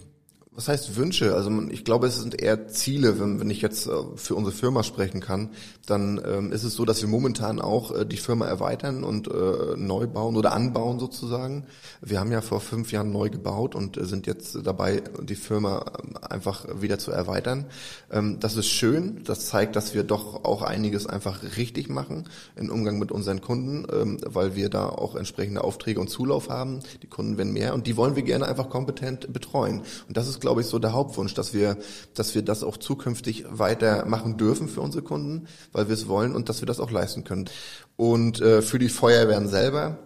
Was 0.59 0.67
heißt 0.67 0.97
Wünsche? 0.97 1.37
Also 1.37 1.53
ich 1.71 1.85
glaube, 1.85 2.09
es 2.09 2.17
sind 2.17 2.43
eher 2.43 2.67
Ziele. 2.67 3.21
Wenn, 3.21 3.39
wenn 3.39 3.49
ich 3.49 3.63
jetzt 3.63 3.87
äh, 3.87 3.93
für 4.17 4.35
unsere 4.35 4.53
Firma 4.53 4.83
sprechen 4.83 5.21
kann, 5.21 5.51
dann 5.87 6.21
ähm, 6.27 6.51
ist 6.51 6.65
es 6.65 6.75
so, 6.75 6.85
dass 6.85 7.01
wir 7.01 7.09
momentan 7.09 7.61
auch 7.61 7.95
äh, 7.95 8.05
die 8.05 8.17
Firma 8.17 8.45
erweitern 8.47 9.05
und 9.05 9.29
äh, 9.29 9.77
neu 9.77 10.09
bauen 10.09 10.37
oder 10.37 10.53
anbauen 10.53 10.99
sozusagen. 10.99 11.65
Wir 12.01 12.19
haben 12.19 12.33
ja 12.33 12.41
vor 12.41 12.61
fünf 12.61 12.91
Jahren 12.91 13.13
neu 13.13 13.31
gebaut 13.31 13.77
und 13.77 13.99
äh, 13.99 14.05
sind 14.05 14.27
jetzt 14.27 14.59
dabei, 14.65 15.05
die 15.23 15.37
Firma 15.37 15.93
ähm, 16.03 16.17
einfach 16.29 16.67
wieder 16.81 16.99
zu 16.99 17.13
erweitern. 17.13 17.67
Ähm, 18.11 18.41
das 18.41 18.57
ist 18.57 18.67
schön. 18.67 19.23
Das 19.23 19.47
zeigt, 19.47 19.77
dass 19.77 19.95
wir 19.95 20.03
doch 20.03 20.45
auch 20.45 20.63
einiges 20.63 21.07
einfach 21.07 21.41
richtig 21.57 21.89
machen 21.89 22.25
im 22.57 22.69
Umgang 22.69 22.99
mit 22.99 23.13
unseren 23.13 23.41
Kunden, 23.41 23.87
ähm, 23.93 24.19
weil 24.27 24.57
wir 24.57 24.71
da 24.71 24.89
auch 24.89 25.15
entsprechende 25.15 25.63
Aufträge 25.63 26.01
und 26.01 26.09
Zulauf 26.09 26.49
haben. 26.49 26.81
Die 27.05 27.07
Kunden 27.07 27.39
werden 27.39 27.53
mehr 27.53 27.75
und 27.75 27.87
die 27.87 27.97
wollen 27.97 28.17
wir 28.17 28.25
gerne 28.25 28.49
einfach 28.49 28.69
kompetent 28.71 29.33
betreuen. 29.33 29.83
Und 30.09 30.17
das 30.17 30.27
ist 30.27 30.41
glaube 30.49 30.63
ich, 30.63 30.67
so 30.67 30.79
der 30.79 30.95
Hauptwunsch, 30.95 31.35
dass 31.35 31.53
wir, 31.53 31.77
dass 32.15 32.35
wir 32.35 32.41
das 32.41 32.65
auch 32.65 32.79
zukünftig 32.79 33.45
weiter 33.51 34.07
machen 34.07 34.39
dürfen 34.39 34.67
für 34.67 34.81
unsere 34.81 35.05
Kunden, 35.05 35.47
weil 35.73 35.89
wir 35.89 35.95
es 35.95 36.09
wollen 36.09 36.35
und 36.35 36.49
dass 36.49 36.63
wir 36.63 36.67
das 36.67 36.81
auch 36.81 36.91
leisten 36.91 37.23
können. 37.23 37.51
Und 37.97 38.41
äh, 38.41 38.63
für 38.63 38.79
die 38.79 38.89
Feuerwehren 38.89 39.47
selber 39.47 39.99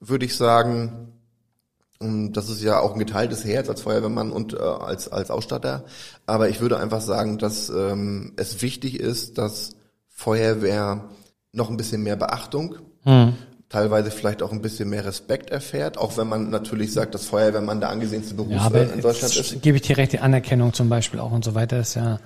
würde 0.00 0.24
ich 0.24 0.34
sagen, 0.34 1.12
ähm, 2.00 2.32
das 2.32 2.48
ist 2.48 2.62
ja 2.62 2.80
auch 2.80 2.94
ein 2.94 2.98
geteiltes 3.00 3.44
Herz 3.44 3.68
als 3.68 3.82
Feuerwehrmann 3.82 4.32
und 4.32 4.54
äh, 4.54 4.60
als, 4.60 5.08
als 5.08 5.30
Ausstatter. 5.30 5.84
Aber 6.24 6.48
ich 6.48 6.62
würde 6.62 6.78
einfach 6.78 7.02
sagen, 7.02 7.36
dass 7.36 7.68
ähm, 7.68 8.32
es 8.36 8.62
wichtig 8.62 8.98
ist, 8.98 9.36
dass 9.36 9.76
Feuerwehr 10.08 11.10
noch 11.52 11.68
ein 11.68 11.76
bisschen 11.76 12.02
mehr 12.02 12.16
Beachtung, 12.16 12.76
hm 13.02 13.34
teilweise 13.72 14.10
vielleicht 14.10 14.42
auch 14.42 14.52
ein 14.52 14.60
bisschen 14.60 14.90
mehr 14.90 15.04
Respekt 15.04 15.50
erfährt, 15.50 15.96
auch 15.96 16.18
wenn 16.18 16.28
man 16.28 16.50
natürlich 16.50 16.92
sagt, 16.92 17.14
dass 17.14 17.24
Feuerwehrmann 17.24 17.80
der 17.80 17.88
angesehenste 17.88 18.34
Beruf 18.34 18.52
ja, 18.52 18.66
in 18.66 19.00
Deutschland 19.00 19.34
ist. 19.34 19.62
Gebe 19.62 19.78
ich 19.78 19.82
dir 19.82 19.96
recht, 19.96 20.12
die 20.12 20.18
Anerkennung 20.18 20.74
zum 20.74 20.90
Beispiel 20.90 21.18
auch 21.20 21.32
und 21.32 21.42
so 21.42 21.54
weiter 21.54 21.80
ist 21.80 21.94
ja 21.94 22.18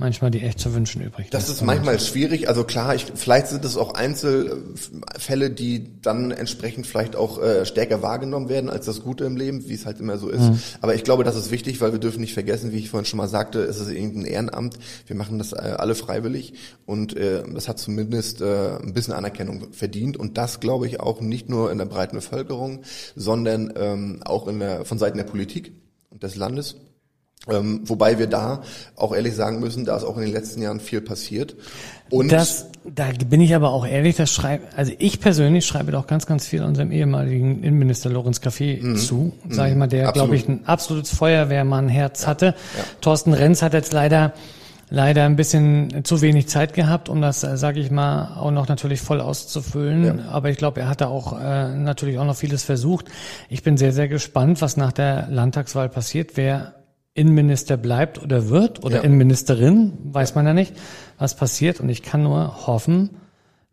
manchmal 0.00 0.30
die 0.30 0.40
echt 0.40 0.58
zu 0.58 0.74
wünschen 0.74 1.02
übrig. 1.02 1.28
Das 1.30 1.48
ist 1.48 1.62
manchmal 1.62 2.00
schwierig. 2.00 2.48
Also 2.48 2.64
klar, 2.64 2.94
ich, 2.94 3.06
vielleicht 3.14 3.48
sind 3.48 3.64
es 3.64 3.76
auch 3.76 3.94
Einzelfälle, 3.94 5.50
die 5.50 6.00
dann 6.02 6.30
entsprechend 6.30 6.86
vielleicht 6.86 7.14
auch 7.14 7.40
äh, 7.40 7.64
stärker 7.66 8.02
wahrgenommen 8.02 8.48
werden 8.48 8.70
als 8.70 8.86
das 8.86 9.02
Gute 9.02 9.24
im 9.24 9.36
Leben, 9.36 9.68
wie 9.68 9.74
es 9.74 9.86
halt 9.86 10.00
immer 10.00 10.18
so 10.18 10.28
ist. 10.28 10.40
Mhm. 10.40 10.58
Aber 10.80 10.94
ich 10.94 11.04
glaube, 11.04 11.22
das 11.22 11.36
ist 11.36 11.50
wichtig, 11.50 11.80
weil 11.80 11.92
wir 11.92 12.00
dürfen 12.00 12.20
nicht 12.20 12.34
vergessen, 12.34 12.72
wie 12.72 12.78
ich 12.78 12.90
vorhin 12.90 13.04
schon 13.04 13.18
mal 13.18 13.28
sagte, 13.28 13.60
es 13.60 13.78
ist 13.78 13.90
irgendein 13.90 14.24
Ehrenamt. 14.24 14.78
Wir 15.06 15.14
machen 15.14 15.38
das 15.38 15.52
äh, 15.52 15.56
alle 15.56 15.94
freiwillig 15.94 16.54
und 16.86 17.16
äh, 17.16 17.42
das 17.52 17.68
hat 17.68 17.78
zumindest 17.78 18.40
äh, 18.40 18.78
ein 18.78 18.94
bisschen 18.94 19.14
Anerkennung 19.14 19.72
verdient 19.72 20.16
und 20.16 20.38
das 20.38 20.60
glaube 20.60 20.86
ich 20.86 21.00
auch 21.00 21.20
nicht 21.20 21.48
nur 21.48 21.70
in 21.70 21.78
der 21.78 21.84
breiten 21.84 22.16
Bevölkerung, 22.16 22.80
sondern 23.14 23.72
ähm, 23.76 24.22
auch 24.24 24.48
in 24.48 24.58
der, 24.58 24.84
von 24.84 24.98
Seiten 24.98 25.18
der 25.18 25.24
Politik 25.24 25.72
und 26.08 26.22
des 26.22 26.36
Landes. 26.36 26.76
Ähm, 27.48 27.80
wobei 27.84 28.18
wir 28.18 28.26
da 28.26 28.62
auch 28.96 29.14
ehrlich 29.14 29.34
sagen 29.34 29.60
müssen, 29.60 29.86
da 29.86 29.96
ist 29.96 30.04
auch 30.04 30.16
in 30.18 30.24
den 30.24 30.32
letzten 30.32 30.60
Jahren 30.60 30.78
viel 30.78 31.00
passiert. 31.00 31.56
Und 32.10 32.32
das, 32.32 32.66
da 32.84 33.06
bin 33.26 33.40
ich 33.40 33.54
aber 33.54 33.70
auch 33.70 33.86
ehrlich, 33.86 34.16
das 34.16 34.30
schreibe, 34.30 34.64
also 34.76 34.92
ich 34.98 35.20
persönlich 35.20 35.64
schreibe 35.64 35.92
doch 35.92 36.06
ganz, 36.06 36.26
ganz 36.26 36.46
viel 36.46 36.62
unserem 36.62 36.92
ehemaligen 36.92 37.62
Innenminister 37.62 38.10
Lorenz 38.10 38.40
Café 38.40 38.82
mhm. 38.82 38.96
zu, 38.96 39.32
sage 39.48 39.70
ich 39.70 39.76
mal, 39.76 39.86
der, 39.86 40.12
glaube 40.12 40.36
ich, 40.36 40.48
ein 40.48 40.66
absolutes 40.66 41.14
Feuerwehrmann-Herz 41.14 42.26
hatte. 42.26 42.46
Ja. 42.46 42.84
Thorsten 43.00 43.32
Renz 43.32 43.62
hat 43.62 43.72
jetzt 43.72 43.92
leider 43.92 44.34
leider 44.92 45.24
ein 45.24 45.36
bisschen 45.36 46.04
zu 46.04 46.20
wenig 46.20 46.48
Zeit 46.48 46.74
gehabt, 46.74 47.08
um 47.08 47.22
das, 47.22 47.44
äh, 47.44 47.56
sage 47.56 47.78
ich 47.78 47.92
mal, 47.92 48.36
auch 48.36 48.50
noch 48.50 48.66
natürlich 48.66 49.00
voll 49.00 49.20
auszufüllen. 49.20 50.04
Ja. 50.04 50.28
Aber 50.30 50.50
ich 50.50 50.58
glaube, 50.58 50.80
er 50.80 50.88
hat 50.88 51.00
da 51.00 51.06
auch 51.06 51.40
äh, 51.40 51.74
natürlich 51.76 52.18
auch 52.18 52.24
noch 52.24 52.36
vieles 52.36 52.64
versucht. 52.64 53.06
Ich 53.48 53.62
bin 53.62 53.76
sehr, 53.76 53.92
sehr 53.92 54.08
gespannt, 54.08 54.60
was 54.60 54.76
nach 54.76 54.90
der 54.90 55.28
Landtagswahl 55.30 55.88
passiert, 55.88 56.32
wer 56.34 56.74
Innenminister 57.20 57.76
bleibt 57.76 58.20
oder 58.20 58.48
wird 58.48 58.82
oder 58.82 58.96
ja. 58.96 59.02
Innenministerin, 59.02 59.98
weiß 60.04 60.34
man 60.34 60.46
ja 60.46 60.54
nicht, 60.54 60.74
was 61.18 61.36
passiert. 61.36 61.78
Und 61.78 61.90
ich 61.90 62.02
kann 62.02 62.22
nur 62.22 62.66
hoffen, 62.66 63.10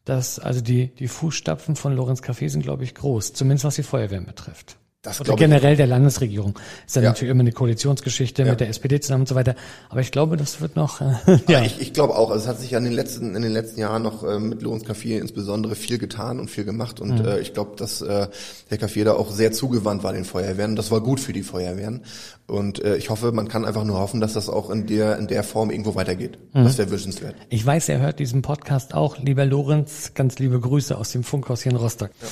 dass 0.04 0.38
also 0.38 0.62
die, 0.62 0.88
die 0.96 1.08
Fußstapfen 1.08 1.78
von 1.78 1.96
Lorenz 1.96 2.22
Café 2.22 2.50
sind, 2.50 2.64
glaube 2.64 2.84
ich, 2.84 2.94
groß, 2.94 3.34
zumindest 3.34 3.64
was 3.66 3.76
die 3.76 3.84
Feuerwehren 3.84 4.26
betrifft. 4.26 4.78
Das 5.04 5.22
Oder 5.22 5.36
generell 5.36 5.74
ich. 5.74 5.78
der 5.78 5.86
Landesregierung. 5.86 6.58
Ist 6.88 6.96
ja, 6.96 7.04
ja, 7.04 7.10
natürlich 7.10 7.32
immer 7.32 7.42
eine 7.42 7.52
Koalitionsgeschichte 7.52 8.42
ja. 8.42 8.50
mit 8.50 8.60
der 8.60 8.70
SPD 8.70 9.00
zusammen 9.00 9.22
und 9.22 9.28
so 9.28 9.36
weiter. 9.36 9.56
Aber 9.90 10.02
ich 10.02 10.12
glaube, 10.12 10.38
das 10.38 10.60
wird 10.60 10.76
noch. 10.76 11.02
Äh, 11.02 11.40
ja, 11.48 11.62
ich, 11.66 11.80
ich 11.80 11.94
glaube 11.94 12.16
auch. 12.16 12.32
Also 12.32 12.44
es 12.44 12.48
hat 12.48 12.60
sich 12.60 12.72
ja 12.72 12.80
in 12.80 12.84
den 12.84 12.94
letzten 12.94 13.36
in 13.36 13.44
den 13.44 13.52
letzten 13.52 13.80
Jahren 13.80 14.02
noch 14.02 14.24
äh, 14.24 14.40
mit 14.40 14.64
Lorenz 14.64 14.86
Café 14.86 15.20
insbesondere 15.20 15.76
viel 15.76 16.00
getan 16.00 16.40
und 16.40 16.50
viel 16.50 16.66
gemacht. 16.66 17.00
Und 17.00 17.20
mhm. 17.20 17.26
äh, 17.26 17.40
ich 17.40 17.54
glaube, 17.54 17.76
dass 17.78 18.02
äh, 18.02 18.28
Herr 18.70 18.78
Café 18.80 19.04
da 19.04 19.14
auch 19.14 19.32
sehr 19.32 19.52
zugewandt 19.52 20.04
war 20.04 20.14
den 20.14 20.26
Feuerwehren. 20.26 20.76
Das 20.76 20.90
war 20.90 21.00
gut 21.00 21.20
für 21.20 21.32
die 21.32 21.44
Feuerwehren. 21.44 22.04
Und 22.48 22.84
äh, 22.84 22.98
ich 22.98 23.12
hoffe, 23.12 23.32
man 23.32 23.48
kann 23.48 23.66
einfach 23.66 23.84
nur 23.84 24.00
hoffen, 24.00 24.20
dass 24.20 24.34
das 24.34 24.50
auch 24.50 24.72
in 24.72 24.88
der 24.88 25.20
in 25.20 25.28
der 25.28 25.44
Form 25.44 25.70
irgendwo 25.70 25.94
weitergeht. 25.94 26.40
Mhm. 26.54 26.64
Das 26.64 26.80
wäre 26.80 26.90
wünschenswert. 26.90 27.36
Ich 27.50 27.64
weiß, 27.64 27.90
er 27.90 28.00
hört 28.00 28.18
diesen 28.18 28.42
Podcast 28.42 28.96
auch. 28.96 29.20
Lieber 29.20 29.46
Lorenz, 29.46 30.14
ganz 30.16 30.40
liebe 30.40 30.60
Grüße 30.60 30.98
aus 30.98 31.12
dem 31.12 31.24
Funkhaus 31.24 31.62
hier 31.62 31.72
in 31.72 31.78
Rostock. 31.78 32.10
Ja. 32.20 32.28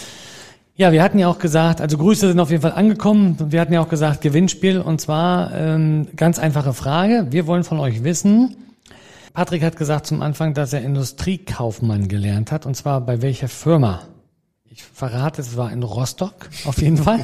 Ja, 0.78 0.92
wir 0.92 1.02
hatten 1.02 1.18
ja 1.20 1.30
auch 1.30 1.40
gesagt, 1.40 1.80
also 1.80 1.98
Grüße 1.98 2.28
sind 2.28 2.40
auf 2.42 2.50
jeden 2.50 2.62
Fall 2.62 2.74
angekommen. 2.74 3.38
Wir 3.50 3.62
hatten 3.62 3.72
ja 3.72 3.80
auch 3.80 3.88
gesagt, 3.88 4.20
Gewinnspiel 4.20 4.82
und 4.82 5.00
zwar 5.00 5.54
ähm, 5.54 6.10
ganz 6.18 6.38
einfache 6.38 6.74
Frage. 6.74 7.28
Wir 7.30 7.48
wollen 7.48 7.64
von 7.64 7.80
euch 7.80 8.04
wissen. 8.04 8.58
Patrick 9.34 9.64
hat 9.64 9.78
gesagt 9.78 10.06
zum 10.06 10.22
Anfang, 10.22 10.54
dass 10.54 10.74
er 10.74 10.82
Industriekaufmann 10.82 12.10
gelernt 12.10 12.52
hat 12.52 12.66
und 12.66 12.76
zwar 12.76 13.00
bei 13.00 13.22
welcher 13.22 13.48
Firma? 13.48 14.02
Ich 14.78 14.84
verrate, 14.84 15.40
es 15.40 15.56
war 15.56 15.72
in 15.72 15.84
Rostock, 15.84 16.50
auf 16.66 16.82
jeden 16.82 16.98
Fall. 16.98 17.20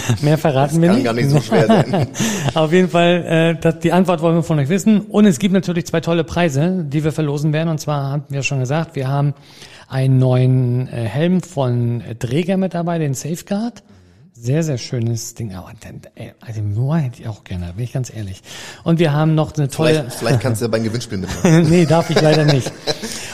Mehr 0.22 0.38
verraten 0.38 0.74
das 0.74 0.80
wir 0.80 0.88
kann 0.88 0.96
nicht. 0.96 1.04
gar 1.04 1.12
nicht 1.12 1.30
so 1.30 1.40
schwer 1.40 1.66
sein. 1.68 2.08
auf 2.54 2.72
jeden 2.72 2.88
Fall, 2.88 3.24
äh, 3.24 3.60
das, 3.60 3.78
die 3.78 3.92
Antwort 3.92 4.22
wollen 4.22 4.34
wir 4.34 4.42
von 4.42 4.58
euch 4.58 4.68
wissen. 4.68 5.02
Und 5.02 5.24
es 5.24 5.38
gibt 5.38 5.54
natürlich 5.54 5.86
zwei 5.86 6.00
tolle 6.00 6.24
Preise, 6.24 6.84
die 6.84 7.04
wir 7.04 7.12
verlosen 7.12 7.52
werden. 7.52 7.68
Und 7.68 7.78
zwar 7.78 8.10
haben 8.10 8.24
wir 8.28 8.42
schon 8.42 8.58
gesagt, 8.58 8.96
wir 8.96 9.06
haben 9.06 9.34
einen 9.86 10.18
neuen 10.18 10.88
äh, 10.88 11.04
Helm 11.04 11.42
von 11.42 12.02
Dräger 12.18 12.56
mit 12.56 12.74
dabei, 12.74 12.98
den 12.98 13.14
Safeguard. 13.14 13.84
Sehr, 14.32 14.64
sehr 14.64 14.76
schönes 14.76 15.34
Ding. 15.34 15.54
Aber 15.54 15.70
also 16.40 16.60
nur 16.60 16.96
hätte 16.98 17.22
ich 17.22 17.28
auch 17.28 17.44
gerne, 17.44 17.72
bin 17.74 17.84
ich 17.84 17.92
ganz 17.92 18.12
ehrlich. 18.12 18.42
Und 18.82 18.98
wir 18.98 19.12
haben 19.12 19.36
noch 19.36 19.56
eine 19.56 19.68
tolle. 19.68 19.94
Vielleicht, 19.94 20.12
vielleicht 20.16 20.40
kannst 20.40 20.60
du 20.60 20.64
ja 20.64 20.70
beim 20.72 20.82
Gewinnspiel 20.82 21.18
mitmachen. 21.18 21.70
nee, 21.70 21.86
darf 21.86 22.10
ich 22.10 22.20
leider 22.20 22.44
nicht. 22.44 22.72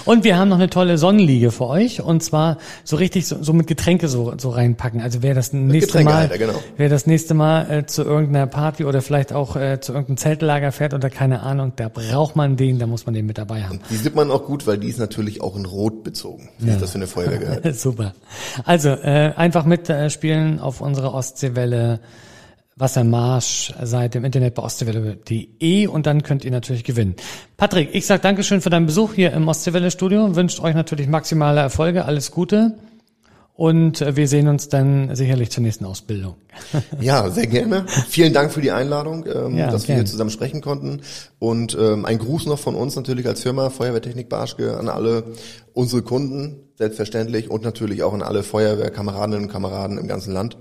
Und 0.05 0.25
wir 0.25 0.37
haben 0.37 0.49
noch 0.49 0.57
eine 0.57 0.71
tolle 0.71 0.99
Sonnenliege 0.99 1.51
für 1.51 1.67
euch. 1.67 2.01
Und 2.03 2.23
zwar 2.23 2.59
so 2.85 2.97
richtig 2.97 3.27
so, 3.27 3.43
so 3.43 3.53
mit 3.53 3.67
Getränke 3.67 4.09
so, 4.09 4.35
so 4.39 4.51
reinpacken. 4.51 5.01
Also 5.01 5.23
wer 5.23 5.35
das 5.35 5.53
nächste 5.53 6.03
Mal, 6.03 6.29
genau. 6.29 6.55
wer 6.77 6.89
das 6.89 7.07
nächste 7.07 7.35
Mal 7.35 7.71
äh, 7.71 7.87
zu 7.87 8.03
irgendeiner 8.03 8.47
Party 8.47 8.85
oder 8.85 9.03
vielleicht 9.03 9.33
auch 9.33 9.57
äh, 9.57 9.81
zu 9.81 9.93
irgendeinem 9.93 10.17
Zeltlager 10.17 10.73
fährt 10.73 10.95
oder 10.95 11.11
keine 11.11 11.43
Ahnung, 11.43 11.73
da 11.77 11.89
braucht 11.89 12.37
man 12.37 12.57
den, 12.57 12.79
da 12.79 12.87
muss 12.87 13.07
man 13.07 13.15
den 13.15 13.27
mit 13.27 13.39
dabei 13.39 13.63
haben. 13.63 13.79
Und 13.79 13.91
die 13.91 13.97
sieht 13.97 14.15
man 14.15 14.31
auch 14.31 14.45
gut, 14.45 14.67
weil 14.67 14.79
die 14.79 14.89
ist 14.89 14.99
natürlich 14.99 15.41
auch 15.41 15.57
in 15.57 15.67
Rot 15.67 16.03
bezogen, 16.03 16.49
wie 16.59 16.71
ja. 16.71 16.77
das 16.77 16.91
für 16.91 16.97
eine 16.97 17.07
Feuerwehr 17.07 17.39
gehört. 17.39 17.75
Super. 17.77 18.15
Also 18.65 18.91
äh, 18.91 19.33
einfach 19.37 19.65
mitspielen 19.65 20.59
auf 20.61 20.81
unsere 20.81 21.13
Ostseewelle 21.13 22.01
Wassermarsch-Seite 22.77 24.19
im 24.19 24.25
Internet 24.25 24.55
bei 24.55 24.63
ostseewelle.de 24.63 25.87
und 25.87 26.07
dann 26.07 26.23
könnt 26.23 26.45
ihr 26.45 26.51
natürlich 26.51 26.85
gewinnen. 26.85 27.17
Patrick, 27.57 27.91
ich 27.93 28.07
sage 28.07 28.23
Dankeschön 28.23 28.61
für 28.61 28.71
deinen 28.71 28.87
Besuch 28.87 29.15
hier 29.15 29.33
im 29.33 29.49
Ostseewelle-Studio, 29.49 30.35
wünscht 30.37 30.61
euch 30.61 30.75
natürlich 30.75 31.09
maximale 31.09 31.61
Erfolge, 31.61 32.05
alles 32.05 32.31
Gute 32.31 32.77
und 33.55 34.01
äh, 34.01 34.17
wir 34.17 34.29
sehen 34.29 34.49
uns 34.49 34.69
dann 34.69 35.15
sicherlich 35.15 35.51
zur 35.51 35.63
nächsten 35.63 35.85
Ausbildung. 35.85 36.37
Ja, 37.01 37.29
sehr 37.31 37.47
gerne. 37.47 37.87
Vielen 38.09 38.33
Dank 38.33 38.53
für 38.53 38.61
die 38.61 38.71
Einladung, 38.71 39.27
ähm, 39.27 39.57
ja, 39.57 39.71
dass 39.71 39.85
gern. 39.85 39.97
wir 39.99 40.03
hier 40.03 40.11
zusammen 40.11 40.31
sprechen 40.31 40.61
konnten. 40.61 41.01
Und 41.39 41.77
ähm, 41.79 42.05
ein 42.05 42.19
Gruß 42.19 42.47
noch 42.47 42.59
von 42.59 42.75
uns 42.75 42.97
natürlich 42.97 43.27
als 43.27 43.43
Firma 43.43 43.71
Feuerwehrtechnik 43.71 44.29
Barschke 44.29 44.79
an 44.79 44.89
alle 44.89 45.25
unsere 45.75 46.03
Kunden, 46.03 46.61
selbstverständlich, 46.77 47.51
und 47.51 47.63
natürlich 47.63 48.03
auch 48.03 48.15
an 48.15 48.23
alle 48.23 48.43
Feuerwehrkameradinnen 48.43 49.45
und 49.45 49.53
Kameraden 49.53 49.99
im 49.99 50.07
ganzen 50.07 50.33
Land. 50.33 50.57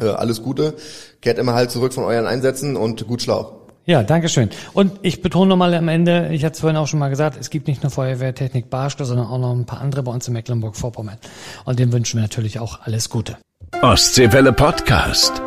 Äh, 0.00 0.06
alles 0.06 0.42
Gute, 0.42 0.74
kehrt 1.20 1.38
immer 1.38 1.54
halt 1.54 1.70
zurück 1.70 1.94
von 1.94 2.04
euren 2.04 2.26
Einsätzen 2.26 2.76
und 2.76 3.06
gut 3.06 3.22
schlau. 3.22 3.60
Ja, 3.86 4.02
danke 4.02 4.30
schön. 4.30 4.48
Und 4.72 4.92
ich 5.02 5.20
betone 5.20 5.50
nochmal 5.50 5.74
am 5.74 5.88
Ende, 5.88 6.30
ich 6.32 6.44
hatte 6.44 6.54
es 6.54 6.60
vorhin 6.60 6.78
auch 6.78 6.86
schon 6.86 6.98
mal 6.98 7.10
gesagt, 7.10 7.36
es 7.38 7.50
gibt 7.50 7.68
nicht 7.68 7.82
nur 7.82 7.90
Feuerwehrtechnik 7.90 8.70
Barschke, 8.70 9.04
sondern 9.04 9.26
auch 9.26 9.38
noch 9.38 9.52
ein 9.52 9.66
paar 9.66 9.82
andere 9.82 10.02
bei 10.02 10.10
uns 10.10 10.26
in 10.26 10.32
Mecklenburg-Vorpommern. 10.32 11.18
Und 11.66 11.78
dem 11.78 11.92
wünschen 11.92 12.16
wir 12.16 12.22
natürlich 12.22 12.58
auch 12.58 12.80
alles 12.82 13.10
Gute. 13.10 13.36
Ostseewelle 13.82 14.52
Podcast. 14.52 15.42